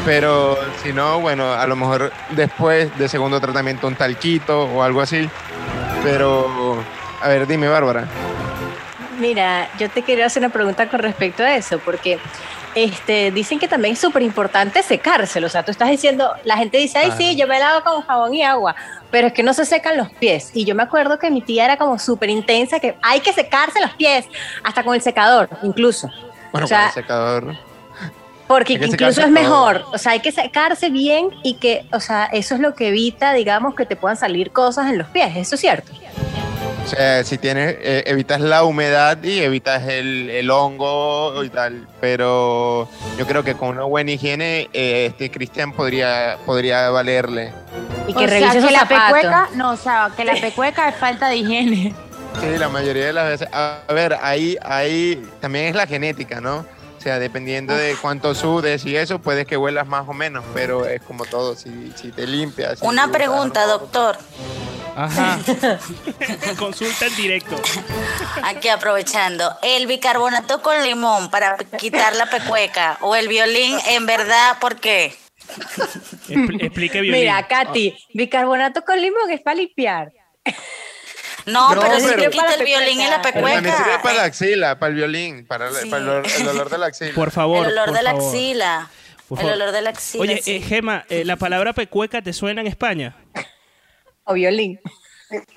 [0.05, 5.01] pero si no, bueno, a lo mejor después de segundo tratamiento un talquito o algo
[5.01, 5.29] así,
[6.03, 6.83] pero,
[7.21, 8.05] a ver, dime, Bárbara.
[9.19, 12.19] Mira, yo te quería hacer una pregunta con respecto a eso, porque
[12.75, 15.47] este, dicen que también es súper importante secárselo.
[15.47, 18.33] O sea, tú estás diciendo, la gente dice, ay, sí, yo me lavo con jabón
[18.33, 18.75] y agua,
[19.11, 20.51] pero es que no se secan los pies.
[20.53, 23.79] Y yo me acuerdo que mi tía era como súper intensa, que hay que secarse
[23.79, 24.25] los pies,
[24.63, 26.09] hasta con el secador, incluso.
[26.51, 27.57] Bueno, O sea, con el secador.
[28.47, 29.29] Porque incluso es todo.
[29.29, 32.89] mejor, o sea, hay que secarse bien y que, o sea, eso es lo que
[32.89, 35.91] evita, digamos, que te puedan salir cosas en los pies, eso es cierto.
[36.83, 41.87] O sea, si tienes, eh, evitas la humedad y evitas el, el hongo y tal.
[42.01, 47.53] Pero yo creo que con una buena higiene, eh, este Cristian podría, podría valerle.
[48.07, 51.37] Y o sea, que la pecueca, no, o sea, que la pecueca es falta de
[51.37, 51.95] higiene.
[52.41, 53.47] Sí, la mayoría de las veces.
[53.53, 56.65] A, a ver, ahí, ahí también es la genética, ¿no?
[57.03, 60.85] O sea, dependiendo de cuánto sudes y eso, puedes que huelas más o menos, pero
[60.85, 62.79] es como todo, si, si te limpias.
[62.79, 64.17] si Una te gusta, pregunta, doctor.
[64.95, 65.37] Ajá.
[66.57, 67.57] Consulta en directo.
[68.43, 69.53] Aquí aprovechando.
[69.63, 75.13] ¿El bicarbonato con limón para quitar la pecueca o el violín en verdad por qué?
[76.29, 77.19] Expl- explique violín.
[77.19, 80.13] Mira, Katy, bicarbonato con limón es para limpiar.
[81.45, 84.01] No, No, pero si pero- te quita el violín en la Pero también sirve pecueca.
[84.01, 86.85] para la axila, para el violín, para, el- para el, olor, el olor de la
[86.87, 87.11] axila.
[87.13, 87.65] Por favor.
[87.67, 88.27] El olor por de la favor.
[88.35, 88.89] axila.
[89.27, 90.21] Por El olor de la axila.
[90.23, 90.55] Oye, sí.
[90.57, 93.15] eh, Gema, eh, ¿la palabra pecueca te suena en España?
[94.25, 94.79] O violín.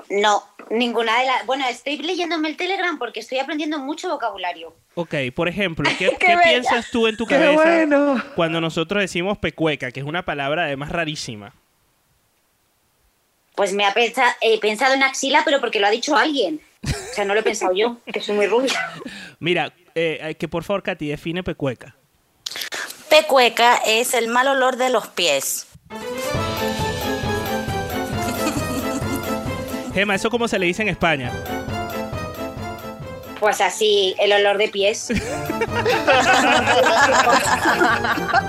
[0.08, 1.46] No, ninguna de las.
[1.46, 4.74] Bueno, estoy leyéndome el Telegram porque estoy aprendiendo mucho vocabulario.
[4.94, 6.42] Ok, por ejemplo, ¿qué, ¡Qué qué bella!
[6.42, 8.24] piensas tú en tu ¡Qué cabeza bueno!
[8.34, 11.52] cuando nosotros decimos pecueca, que es una palabra además rarísima?
[13.56, 16.60] Pues me ha pensa- he pensado en axila, pero porque lo ha dicho alguien.
[16.84, 18.72] O sea, no lo he pensado yo, que soy muy rubia.
[19.40, 21.96] Mira, eh, que por favor, Katy, define pecueca.
[23.08, 25.66] Pecueca es el mal olor de los pies.
[29.94, 31.32] Gema, ¿eso cómo se le dice en España?
[33.40, 35.10] Pues así, el olor de pies.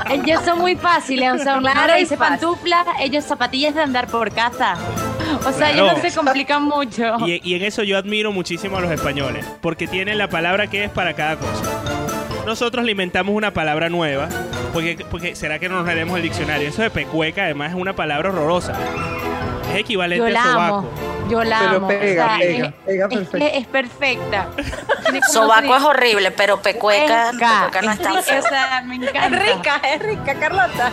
[0.09, 1.59] Ellos son muy fáciles, o sea,
[1.97, 4.75] es dice pantufla, ellos zapatillas de andar por casa.
[5.45, 5.97] O sea, ellos Claro.
[6.01, 7.17] no se complican mucho.
[7.25, 10.85] Y, y en eso yo admiro muchísimo a los españoles, porque tienen la palabra que
[10.85, 11.63] es para cada cosa.
[12.45, 14.29] Nosotros le inventamos una palabra nueva,
[14.71, 16.69] porque, porque será que no nos leemos el diccionario.
[16.69, 18.73] Eso de pecueca además es una palabra horrorosa.
[19.71, 20.81] Es equivalente Yo la a amo.
[20.81, 21.29] sobaco.
[21.29, 21.87] Yo la Pero amo.
[21.89, 23.37] pega, o sea, pega, es, pega es perfecto.
[23.37, 24.47] que es perfecta.
[25.31, 29.25] Sobaco es horrible, pero pecueca, no es tan rica, o sea, me encanta.
[29.25, 30.91] Es rica, es rica, Carlota.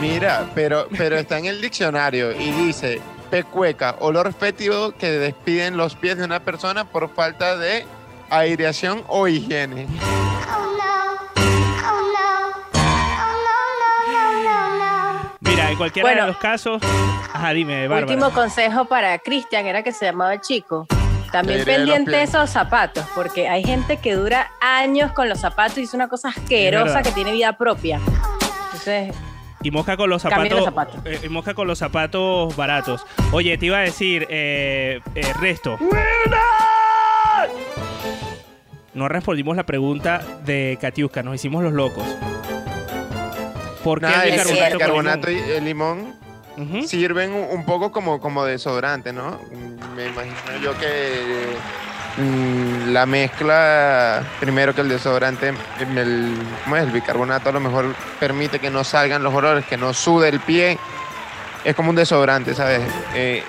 [0.00, 5.94] Mira, pero, pero está en el diccionario y dice pecueca, olor fétido que despiden los
[5.96, 7.84] pies de una persona por falta de
[8.30, 9.86] aireación o higiene.
[15.68, 16.22] En cualquiera Bueno.
[16.22, 16.82] de los casos.
[17.32, 18.06] Ajá, dime, Bárbara.
[18.12, 20.86] Último consejo para Cristian, era que se llamaba el chico.
[21.30, 25.92] También pendiente esos zapatos, porque hay gente que dura años con los zapatos y es
[25.92, 28.00] una cosa asquerosa que tiene vida propia.
[28.66, 29.14] Entonces,
[29.62, 30.58] Y mosca con los Cambien zapatos.
[30.58, 31.00] los zapatos.
[31.04, 33.04] eh, y mosca con los zapatos baratos.
[33.32, 35.76] Oye, te iba a decir, eh, eh, Resto.
[38.94, 42.04] No respondimos la pregunta de Katiuska, nos hicimos los locos.
[43.84, 45.46] ¿Por qué Nada, el bicarbonato con bicarbonato limón?
[45.48, 46.14] y el limón
[46.88, 49.38] sirven un poco como, como desodorante, ¿no?
[49.94, 51.54] Me imagino yo que
[52.16, 56.36] mm, la mezcla, primero que el desodorante, el,
[56.76, 60.40] el bicarbonato a lo mejor permite que no salgan los olores, que no sude el
[60.40, 60.78] pie.
[61.64, 62.80] Es como un desodorante, ¿sabes?
[63.14, 63.42] Eh,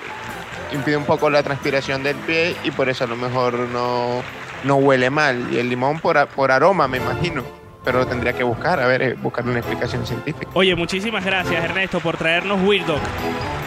[0.72, 4.22] impide un poco la transpiración del pie y por eso a lo mejor no,
[4.62, 5.48] no huele mal.
[5.52, 7.44] Y el limón por, a- por aroma, me imagino.
[7.84, 10.50] Pero lo tendría que buscar, a ver, eh, buscar una explicación científica.
[10.54, 13.00] Oye, muchísimas gracias Ernesto por traernos Weird Dog.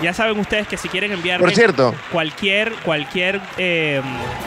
[0.03, 1.95] Ya saben ustedes que si quieren enviarme Por cierto.
[2.11, 4.01] cualquier, cualquier eh,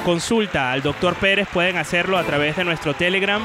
[0.04, 3.42] consulta al doctor Pérez pueden hacerlo a través de nuestro Telegram.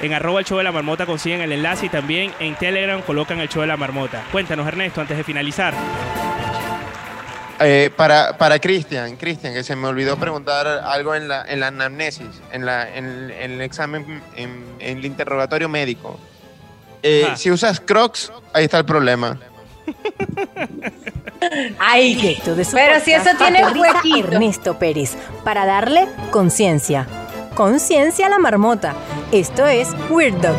[0.00, 3.38] En arroba el show de la marmota consiguen el enlace y también en Telegram colocan
[3.38, 4.24] el show de la marmota.
[4.32, 5.74] Cuéntanos Ernesto antes de finalizar.
[7.64, 11.68] Eh, para para Cristian, Cristian, que se me olvidó preguntar algo en la, en la
[11.68, 16.18] anamnesis, en, la, en, en el examen, en, en el interrogatorio médico.
[17.02, 19.38] Eh, si usas Crocs, ahí está el problema.
[21.78, 24.32] Ay, Directo de su pero si eso tiene huequito.
[24.32, 27.06] Ernesto Pérez para darle conciencia.
[27.54, 28.94] Conciencia a la marmota.
[29.32, 30.56] Esto es Weird Dog.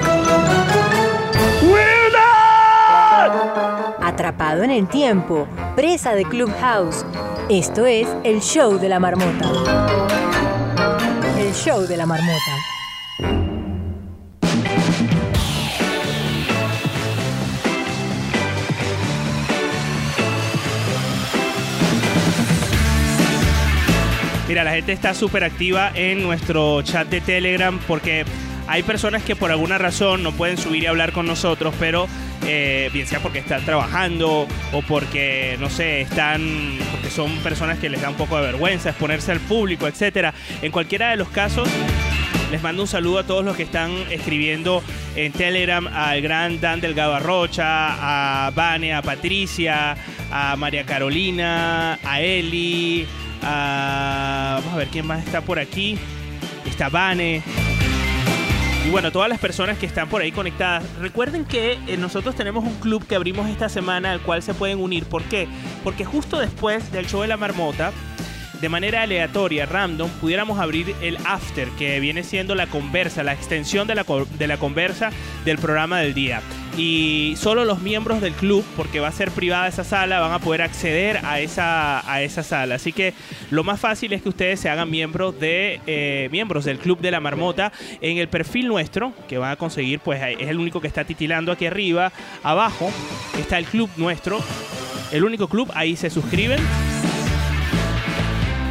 [4.14, 7.04] Atrapado en el tiempo, presa de Clubhouse.
[7.50, 9.50] Esto es el show de la marmota.
[11.40, 12.52] El show de la marmota.
[24.48, 28.26] Mira, la gente está súper activa en nuestro chat de Telegram porque
[28.74, 32.08] hay personas que por alguna razón no pueden subir y hablar con nosotros, pero
[32.44, 37.88] eh, bien sea porque están trabajando o porque, no sé, están, porque son personas que
[37.88, 40.34] les da un poco de vergüenza exponerse al público, etcétera.
[40.64, 41.70] En cualquiera de los casos,
[42.50, 44.82] les mando un saludo a todos los que están escribiendo
[45.16, 49.96] en Telegram, al gran Dan Delgado Arrocha, a Vane, a Patricia,
[50.32, 53.06] a María Carolina, a Eli,
[53.44, 54.62] a...
[54.62, 55.96] Vamos a ver quién más está por aquí.
[56.66, 57.44] Está Vane.
[58.94, 62.76] Bueno, todas las personas que están por ahí conectadas, recuerden que eh, nosotros tenemos un
[62.76, 65.06] club que abrimos esta semana al cual se pueden unir.
[65.06, 65.48] ¿Por qué?
[65.84, 67.92] Porque justo después del show de la marmota,
[68.62, 73.88] de manera aleatoria, random, pudiéramos abrir el after, que viene siendo la conversa, la extensión
[73.88, 74.06] de la,
[74.38, 75.10] de la conversa
[75.44, 76.44] del programa del día.
[76.76, 80.40] Y solo los miembros del club, porque va a ser privada esa sala, van a
[80.40, 82.76] poder acceder a esa, a esa sala.
[82.76, 83.14] Así que
[83.52, 87.12] lo más fácil es que ustedes se hagan miembros de eh, miembros del Club de
[87.12, 87.72] la Marmota
[88.02, 91.52] en el perfil nuestro, que van a conseguir, pues es el único que está titilando
[91.52, 92.12] aquí arriba.
[92.42, 92.92] Abajo
[93.40, 94.40] está el club nuestro,
[95.12, 96.60] el único club, ahí se suscriben.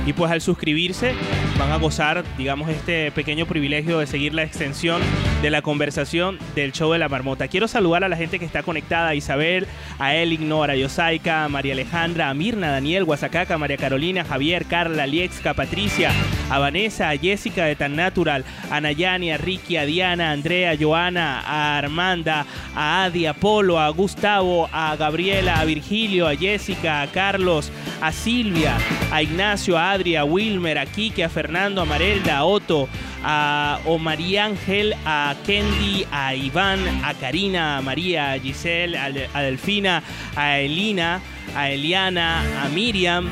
[0.05, 1.15] Y pues al suscribirse
[1.59, 5.01] van a gozar, digamos, este pequeño privilegio de seguir la extensión
[5.43, 7.47] de la conversación del show de la marmota.
[7.47, 9.69] Quiero saludar a la gente que está conectada, a Isabel,
[10.01, 15.07] a Elignor, a Yosaika, a María Alejandra, a Mirna, Daniel, Guasacaca, María Carolina, Javier, Carla,
[15.07, 16.11] Liexca, Patricia,
[16.51, 20.73] a Vanessa, a Jessica de Tan Natural, a Nayani, a Ricky, a Diana, a Andrea,
[20.73, 22.45] a Joana, a Armanda,
[22.75, 28.11] a Adi, a Polo, a Gustavo, a Gabriela, a Virgilio, a Jessica, a Carlos, a
[28.11, 28.77] Silvia,
[29.13, 32.89] a Ignacio, a Adri, a Wilmer, a Kike, a Fernando, a Marelda, a Otto,
[33.25, 39.11] a María Ángel, a Kendi, a Iván, a Karina, a María, a Giselle, a,
[39.43, 40.03] Delfina,
[40.37, 41.21] a Elina,
[41.55, 43.29] a Eliana, a Miriam,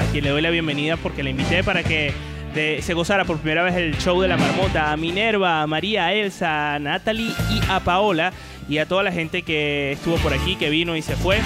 [0.00, 2.12] a quien le doy la bienvenida porque la invité para que
[2.54, 6.12] se gozara por primera vez el show de la marmota, a Minerva, a María, a
[6.14, 8.32] Elsa, a Natalie y a Paola
[8.68, 11.40] y a toda la gente que estuvo por aquí, que vino y se fue.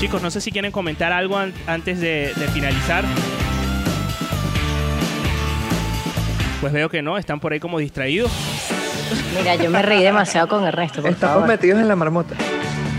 [0.00, 3.04] Chicos, no sé si quieren comentar algo an- antes de finalizar.
[6.64, 8.32] Pues veo que no, están por ahí como distraídos.
[9.36, 11.48] Mira, yo me reí demasiado con Ernesto, por Estamos favor.
[11.48, 12.34] metidos en la marmota.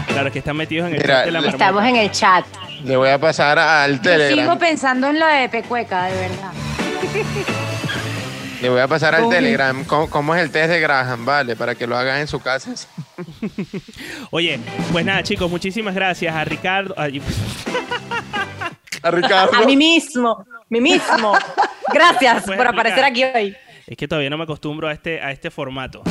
[0.06, 1.66] Claro, que están metidos en el Mira, chat de la marmota.
[1.66, 2.46] Estamos en el chat.
[2.84, 4.40] Le voy a pasar al Yo Telegram.
[4.46, 6.52] sigo pensando en lo de Pecueca, de verdad.
[8.62, 9.30] Le voy a pasar al Uy.
[9.32, 11.56] Telegram cómo, cómo es el test de Graham, ¿vale?
[11.56, 12.70] Para que lo hagan en su casa.
[14.30, 14.60] Oye,
[14.92, 16.94] pues nada, chicos, muchísimas gracias a Ricardo.
[16.98, 17.08] A
[19.10, 19.56] Ricardo.
[19.56, 21.34] A mí mismo, mí mismo.
[21.94, 23.56] Gracias por aparecer aquí hoy.
[23.88, 26.02] Es que todavía no me acostumbro a este, a este formato.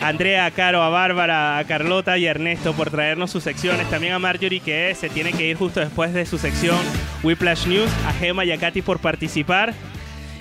[0.00, 3.88] A Andrea, a Caro, a Bárbara, a Carlota y a Ernesto por traernos sus secciones.
[3.90, 6.78] También a Marjorie que se tiene que ir justo después de su sección
[7.22, 7.90] Whiplash News.
[8.06, 9.74] A Gema y a Katy por participar.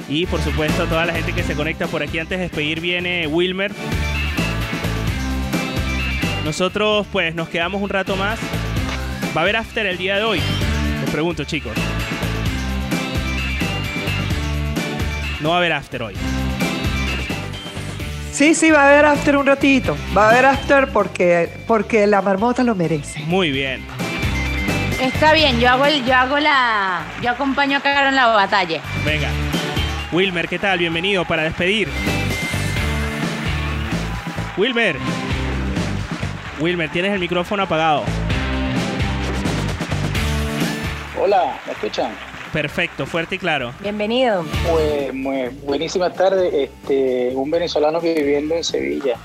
[0.10, 2.20] Y por supuesto a toda la gente que se conecta por aquí.
[2.20, 3.72] Antes de despedir viene Wilmer.
[6.46, 8.38] Nosotros pues nos quedamos un rato más.
[9.36, 10.42] ¿Va a haber after el día de hoy?
[11.02, 11.74] Les pregunto chicos.
[15.44, 16.16] No va a haber after hoy.
[18.32, 19.98] Sí, sí, va a haber after un ratito.
[20.16, 23.20] Va a haber after porque, porque la marmota lo merece.
[23.26, 23.86] Muy bien.
[25.02, 28.80] Está bien, yo hago el, yo hago la, yo acompaño a Caro en la batalla.
[29.04, 29.28] Venga.
[30.14, 30.80] Wilmer, ¿qué tal?
[30.80, 31.90] Bienvenido para despedir.
[34.56, 34.96] Wilmer.
[36.62, 38.06] Wilmer, tienes el micrófono apagado.
[41.20, 42.33] Hola, ¿me escuchan?
[42.54, 43.74] Perfecto, fuerte y claro.
[43.80, 44.46] Bienvenido.
[44.70, 46.66] Pues muy buenísima tarde.
[46.66, 49.16] Este, un venezolano viviendo en Sevilla.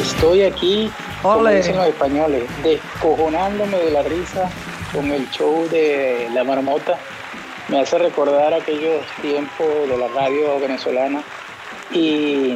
[0.00, 0.90] Estoy aquí,
[1.20, 4.50] como dicen los españoles, descojonándome de la risa
[4.94, 6.98] con el show de La Marmota.
[7.68, 11.22] Me hace recordar aquellos tiempos de la radio venezolana.
[11.92, 12.54] Y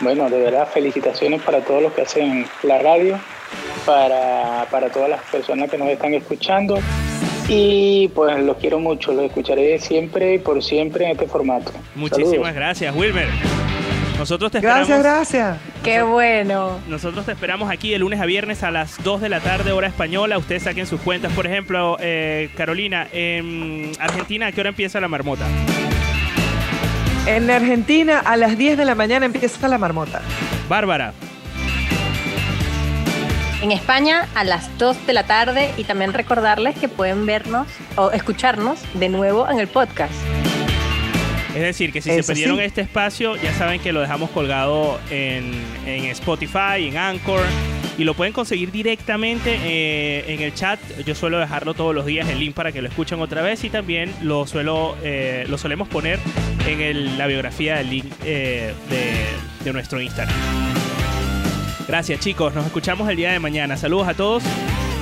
[0.00, 3.20] bueno, de verdad, felicitaciones para todos los que hacen la radio,
[3.84, 6.78] para, para todas las personas que nos están escuchando.
[7.52, 11.72] Y pues los quiero mucho, los escucharé siempre y por siempre en este formato.
[11.96, 12.54] Muchísimas Saludos.
[12.54, 13.28] gracias, Wilmer.
[14.18, 14.86] Nosotros te esperamos.
[14.86, 15.58] Gracias, gracias.
[15.82, 16.78] Qué bueno.
[16.88, 19.88] Nosotros te esperamos aquí de lunes a viernes a las 2 de la tarde, hora
[19.88, 20.38] española.
[20.38, 21.32] Ustedes saquen sus cuentas.
[21.32, 25.46] Por ejemplo, eh, Carolina, en Argentina, ¿a qué hora empieza la marmota?
[27.26, 30.20] En Argentina, a las 10 de la mañana empieza la marmota.
[30.68, 31.14] Bárbara.
[33.62, 38.10] En España a las 2 de la tarde y también recordarles que pueden vernos o
[38.10, 40.14] escucharnos de nuevo en el podcast.
[41.54, 42.62] Es decir, que si Eso se perdieron sí.
[42.62, 45.52] este espacio, ya saben que lo dejamos colgado en,
[45.84, 47.42] en Spotify, en Anchor,
[47.98, 50.78] y lo pueden conseguir directamente eh, en el chat.
[51.04, 53.68] Yo suelo dejarlo todos los días el link para que lo escuchen otra vez y
[53.68, 56.18] también lo suelo eh, lo solemos poner
[56.66, 60.34] en el- la biografía del link eh, de, de nuestro Instagram.
[61.90, 63.76] Gracias chicos, nos escuchamos el día de mañana.
[63.76, 64.44] Saludos a todos.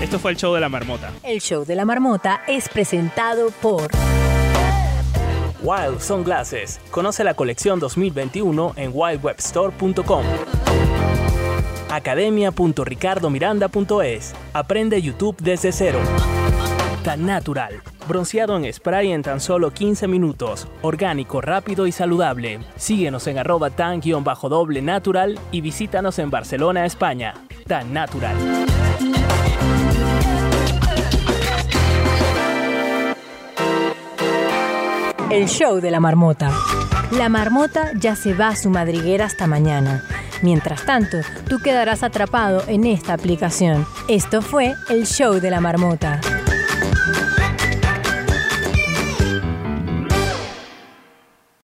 [0.00, 1.12] Esto fue el show de la marmota.
[1.22, 3.90] El show de la marmota es presentado por
[5.60, 6.80] Wild Sunglasses.
[6.90, 10.24] Conoce la colección 2021 en wildwebstore.com.
[11.90, 14.34] Academia.ricardomiranda.es.
[14.54, 16.00] Aprende YouTube desde cero.
[17.04, 17.82] Tan natural.
[18.08, 20.66] Bronceado en spray en tan solo 15 minutos.
[20.80, 22.58] Orgánico, rápido y saludable.
[22.76, 27.34] Síguenos en arroba tan-doble natural y visítanos en Barcelona, España.
[27.66, 28.34] Tan natural.
[35.30, 36.50] El show de la marmota.
[37.10, 40.02] La marmota ya se va a su madriguera hasta mañana.
[40.40, 43.86] Mientras tanto, tú quedarás atrapado en esta aplicación.
[44.08, 46.20] Esto fue el show de la marmota.